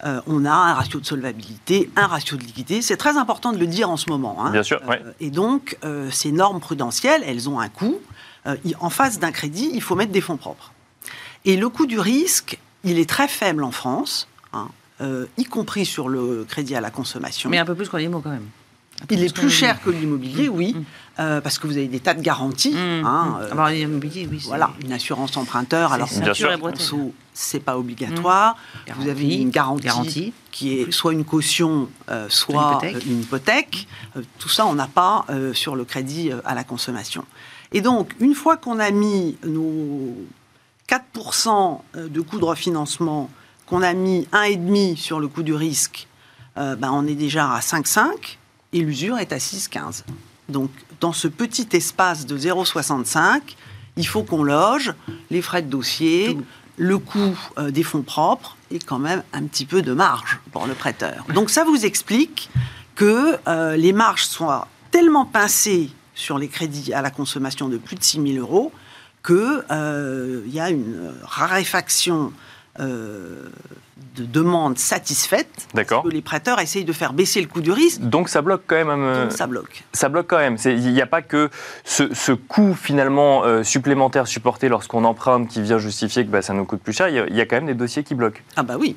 Euh, 0.04 0.22
on 0.28 0.46
a 0.46 0.52
un 0.52 0.74
ratio 0.74 1.00
de 1.00 1.06
solvabilité, 1.06 1.90
un 1.96 2.08
ratio 2.08 2.38
de 2.38 2.42
liquidité. 2.42 2.82
C'est 2.82 2.98
très 2.98 3.18
important 3.18 3.54
de 3.54 3.58
le 3.58 3.68
dire 3.68 3.90
en 3.90 3.98
ce 3.98 4.10
moment. 4.10 4.46
Hein. 4.46 4.52
Bien 4.52 4.64
sûr. 4.64 4.82
Euh, 4.90 5.12
et 5.20 5.32
donc, 5.32 5.78
euh, 5.84 6.12
ces 6.12 6.32
normes 6.32 6.60
prudentielles, 6.60 7.24
elles 7.26 7.50
ont 7.50 7.60
un 7.60 7.70
coût. 7.70 8.00
en 8.80 8.92
face 8.92 9.18
d'un 9.18 9.32
crédit, 9.32 9.72
il 9.74 9.82
faut 9.82 9.96
mettre 9.96 10.12
des 10.12 10.22
fonds 10.22 10.38
propres. 10.38 10.72
Et 11.46 11.58
le 11.58 11.68
coût 11.70 11.88
du 11.88 12.00
risque, 12.00 12.60
il 12.84 13.00
est 13.00 13.10
très 13.10 13.28
faible 13.28 13.64
en 13.64 13.72
France, 13.72 14.28
hein, 14.54 14.68
y 15.38 15.46
compris 15.46 15.84
sur 15.84 16.10
le 16.10 16.46
crédit 16.48 16.76
à 16.76 16.82
la 16.82 16.92
consommation. 16.92 17.50
Mais 17.50 17.58
un 17.58 17.66
peu 17.66 17.74
plus 17.74 17.90
qu'en 17.90 17.98
IMO 17.98 18.20
quand 18.20 18.30
même. 18.30 18.48
Il 19.10 19.24
est 19.24 19.34
plus 19.34 19.50
cher 19.50 19.82
que 19.82 19.90
l'immobilier, 19.90 20.48
oui, 20.48 20.76
mm. 20.76 20.84
Euh, 21.18 21.40
parce 21.40 21.60
que 21.60 21.68
vous 21.68 21.78
avez 21.78 21.88
des 21.88 22.02
tas 22.02 22.14
de 22.14 22.22
garanties. 22.22 22.74
Mm. 22.74 23.06
Hein, 23.06 23.40
mm. 23.54 23.60
euh, 23.60 23.70
l'immobilier, 23.70 24.28
oui. 24.30 24.42
Voilà, 24.46 24.72
une 24.84 24.92
assurance 24.92 25.38
emprunteur. 25.38 25.94
Alors, 25.94 26.10
c'est 27.34 27.60
pas 27.60 27.78
obligatoire. 27.78 28.58
Vous 28.98 29.08
avez 29.08 29.36
une 29.36 29.50
garantie, 29.50 30.34
qui 30.52 30.80
est 30.80 30.92
soit 30.92 31.14
une 31.14 31.26
caution, 31.26 31.90
euh, 32.10 32.28
soit 32.30 32.82
une 33.06 33.22
hypothèque. 33.22 33.88
tout 34.40 34.50
ça, 34.50 34.66
on 34.66 34.76
n'a 34.76 34.88
pas 34.88 35.26
sur 35.54 35.76
le 35.76 35.86
crédit 35.86 36.32
à 36.44 36.54
la 36.54 36.64
consommation. 36.64 37.24
Et 37.72 37.82
donc, 37.82 38.14
une 38.20 38.36
fois 38.36 38.58
qu'on 38.58 38.80
a 38.80 38.92
mis 38.92 39.38
nos 39.46 40.16
4% 40.90 41.80
de 41.96 42.22
coût 42.22 42.40
de 42.40 42.46
refinancement, 42.46 43.30
qu'on 43.66 43.82
a 43.82 43.94
mis 43.94 44.28
1,5% 44.34 44.98
sur 44.98 45.20
le 45.20 45.28
coût 45.28 45.44
du 45.44 45.54
risque, 45.54 46.08
ben, 46.56 46.92
on 46.92 47.08
est 47.08 47.16
déjà 47.16 47.54
à 47.54 47.60
5,5% 47.60 48.38
et 48.74 48.80
l'usure 48.80 49.18
est 49.18 49.32
à 49.32 49.38
6,15. 49.38 50.04
Donc, 50.50 50.70
dans 51.00 51.14
ce 51.14 51.28
petit 51.28 51.68
espace 51.74 52.26
de 52.26 52.38
0,65, 52.38 53.42
il 53.98 54.08
faut 54.08 54.24
qu'on 54.24 54.44
loge 54.44 54.94
les 55.30 55.42
frais 55.42 55.62
de 55.62 55.70
dossier, 55.70 56.38
le 56.78 56.98
coût 56.98 57.38
euh, 57.58 57.72
des 57.72 57.84
fonds 57.84 58.02
propres 58.02 58.58
et 58.72 58.80
quand 58.80 59.00
même 59.00 59.24
un 59.34 59.44
petit 59.44 59.66
peu 59.66 59.82
de 59.82 59.94
marge 59.94 60.40
pour 60.52 60.68
le 60.68 60.74
prêteur. 60.74 61.26
Donc, 61.34 61.50
ça 61.50 61.64
vous 61.64 61.86
explique 61.86 62.50
que 62.96 63.38
euh, 63.48 63.76
les 63.76 63.94
marges 63.94 64.26
soient 64.26 64.68
tellement 64.92 65.26
pincées 65.26 65.90
sur 66.14 66.38
les 66.38 66.48
crédits 66.48 66.94
à 66.94 67.02
la 67.02 67.12
consommation 67.12 67.70
de 67.70 67.78
plus 67.78 67.96
de 67.96 68.04
6 68.04 68.34
000 68.34 68.46
euros 68.46 68.72
qu'il 69.26 69.64
euh, 69.72 70.44
y 70.48 70.60
a 70.60 70.70
une 70.70 71.14
raréfaction 71.24 72.32
de 74.16 74.26
demandes 74.26 74.78
satisfaites. 74.78 75.68
D'accord. 75.74 76.04
Que 76.04 76.10
les 76.10 76.22
prêteurs 76.22 76.60
essayent 76.60 76.86
de 76.86 76.94
faire 76.94 77.14
baisser 77.14 77.42
le 77.42 77.48
coût 77.48 77.62
du 77.62 77.72
risque. 77.72 78.02
Donc 78.02 78.30
ça 78.30 78.42
bloque 78.42 78.64
quand 78.68 78.76
même. 78.76 78.90
Euh, 78.90 79.30
ça 79.30 79.48
bloque. 79.48 79.84
Ça 79.94 80.10
bloque 80.10 80.28
quand 80.28 80.38
même. 80.38 80.58
Il 80.66 80.94
n'y 80.94 81.02
a 81.02 81.06
pas 81.06 81.22
que 81.22 81.50
ce, 81.84 82.32
coût 82.32 82.74
finalement 82.74 83.44
euh, 83.44 83.64
supplémentaire 83.64 84.28
supporté 84.28 84.70
lorsqu'on 84.70 85.04
emprunte 85.04 85.50
qui 85.50 85.62
vient 85.62 85.78
justifier 85.78 86.26
que 86.26 86.30
bah, 86.30 86.42
ça 86.42 86.54
nous 86.54 86.66
coûte 86.66 86.82
plus 86.82 86.94
cher. 86.94 87.10
Il 87.10 87.36
y, 87.36 87.42
a 87.42 87.46
quand 87.46 87.58
même 87.58 87.66
des 87.66 87.74
dossiers 87.74 88.04
qui 88.04 88.16
bloquent. 88.16 88.42
Ah 88.56 88.64
bah 88.64 88.78
oui. 88.80 88.96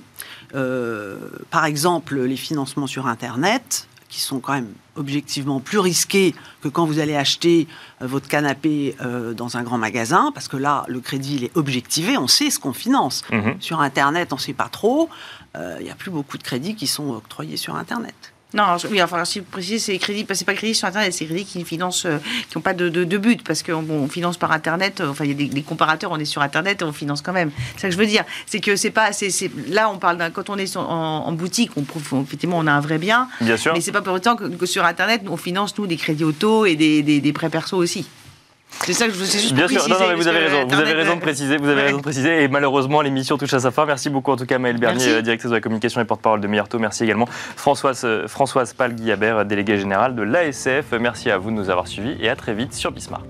Euh, 0.54 1.16
par 1.50 1.64
exemple, 1.64 2.20
les 2.20 2.36
financements 2.36 2.86
sur 2.86 3.06
Internet 3.06 3.86
qui 4.08 4.20
sont 4.20 4.40
quand 4.40 4.54
même 4.54 4.72
objectivement 4.96 5.60
plus 5.60 5.78
risqués 5.78 6.34
que 6.62 6.68
quand 6.68 6.86
vous 6.86 6.98
allez 6.98 7.14
acheter 7.14 7.66
euh, 8.02 8.06
votre 8.06 8.28
canapé 8.28 8.96
euh, 9.00 9.34
dans 9.34 9.56
un 9.56 9.62
grand 9.62 9.78
magasin, 9.78 10.32
parce 10.32 10.48
que 10.48 10.56
là, 10.56 10.84
le 10.88 11.00
crédit, 11.00 11.36
il 11.36 11.44
est 11.44 11.56
objectivé, 11.56 12.16
on 12.16 12.26
sait 12.26 12.50
ce 12.50 12.58
qu'on 12.58 12.72
finance. 12.72 13.22
Mhm. 13.30 13.56
Sur 13.60 13.80
Internet, 13.80 14.32
on 14.32 14.36
ne 14.36 14.40
sait 14.40 14.54
pas 14.54 14.68
trop. 14.68 15.08
Euh, 15.56 15.76
il 15.80 15.84
n'y 15.84 15.90
a 15.90 15.94
plus 15.94 16.10
beaucoup 16.10 16.38
de 16.38 16.42
crédits 16.42 16.74
qui 16.74 16.86
sont 16.86 17.10
octroyés 17.10 17.56
sur 17.56 17.76
Internet. 17.76 18.32
Non, 18.54 18.76
oui, 18.90 19.02
enfin, 19.02 19.26
si 19.26 19.40
vous 19.40 19.44
précisez, 19.44 19.78
c'est 19.78 19.92
les 19.92 19.98
crédits, 19.98 20.26
c'est 20.32 20.46
pas 20.46 20.54
crédits 20.54 20.74
sur 20.74 20.88
Internet, 20.88 21.12
c'est 21.12 21.24
les 21.24 21.30
crédits 21.30 21.44
qui 21.44 21.64
financent, 21.66 22.06
euh, 22.06 22.16
qui 22.48 22.56
n'ont 22.56 22.62
pas 22.62 22.72
de, 22.72 22.88
de, 22.88 23.18
but, 23.18 23.44
parce 23.44 23.62
qu'on 23.62 23.84
on 23.90 24.08
finance 24.08 24.38
par 24.38 24.52
Internet, 24.52 25.02
euh, 25.02 25.10
enfin, 25.10 25.26
il 25.26 25.38
y 25.38 25.48
a 25.48 25.48
des, 25.48 25.62
comparateurs, 25.62 26.12
on 26.12 26.18
est 26.18 26.24
sur 26.24 26.40
Internet 26.40 26.80
et 26.80 26.84
on 26.84 26.92
finance 26.94 27.20
quand 27.20 27.34
même. 27.34 27.50
C'est 27.74 27.82
ça 27.82 27.88
que 27.88 27.94
je 27.94 27.98
veux 27.98 28.06
dire. 28.06 28.24
C'est 28.46 28.60
que 28.60 28.74
c'est 28.74 28.90
pas, 28.90 29.12
c'est, 29.12 29.30
là, 29.68 29.90
on 29.90 29.98
parle 29.98 30.16
d'un, 30.16 30.30
quand 30.30 30.48
on 30.48 30.56
est 30.56 30.76
en, 30.78 31.30
boutique, 31.32 31.72
on 31.76 31.84
effectivement, 32.22 32.56
on 32.58 32.66
a 32.66 32.72
un 32.72 32.80
vrai 32.80 32.96
bien. 32.96 33.28
Bien 33.42 33.58
sûr. 33.58 33.74
Mais 33.74 33.82
c'est 33.82 33.92
pas 33.92 34.00
pour 34.00 34.14
autant 34.14 34.34
que, 34.34 34.64
sur 34.64 34.86
Internet, 34.86 35.22
on 35.28 35.36
finance, 35.36 35.76
nous, 35.76 35.86
des 35.86 35.98
crédits 35.98 36.24
auto 36.24 36.64
et 36.64 36.74
des, 36.74 37.02
des, 37.02 37.20
des 37.20 37.32
prêts 37.34 37.50
perso 37.50 37.76
aussi. 37.76 38.08
C'est 38.84 38.92
ça 38.92 39.06
que 39.06 39.12
je 39.12 39.18
veux 39.18 39.26
juste 39.26 39.52
Bien 39.52 39.68
sûr, 39.68 39.88
non, 39.88 39.98
non, 39.98 40.08
mais 40.08 40.14
vous 40.14 40.28
avez 40.28 40.38
raison. 40.38 40.66
Vous 40.66 40.74
avez 40.74 40.92
raison 40.92 41.16
de 41.16 41.20
préciser. 41.20 41.56
Vous 41.56 41.68
avez 41.68 41.82
raison 41.82 41.98
de 41.98 42.02
préciser. 42.02 42.42
Et 42.42 42.48
malheureusement, 42.48 43.00
l'émission 43.02 43.36
touche 43.36 43.52
à 43.54 43.60
sa 43.60 43.70
fin. 43.70 43.86
Merci 43.86 44.10
beaucoup 44.10 44.30
en 44.30 44.36
tout 44.36 44.46
cas, 44.46 44.58
Maëlle 44.58 44.78
Bernier, 44.78 45.08
euh, 45.08 45.22
directrice 45.22 45.50
de 45.50 45.56
la 45.56 45.60
communication 45.60 46.00
et 46.00 46.04
porte-parole 46.04 46.40
de 46.40 46.46
Meilleur 46.46 46.68
Merci 46.78 47.04
également 47.04 47.26
Françoise, 47.56 48.02
euh, 48.04 48.28
Françoise 48.28 48.72
Pal-Guillabert, 48.74 49.44
déléguée 49.44 49.78
générale 49.78 50.14
de 50.14 50.22
l'ASF. 50.22 50.92
Merci 51.00 51.30
à 51.30 51.38
vous 51.38 51.50
de 51.50 51.56
nous 51.56 51.70
avoir 51.70 51.88
suivis 51.88 52.16
et 52.20 52.28
à 52.28 52.36
très 52.36 52.54
vite 52.54 52.74
sur 52.74 52.92
Bismart. 52.92 53.22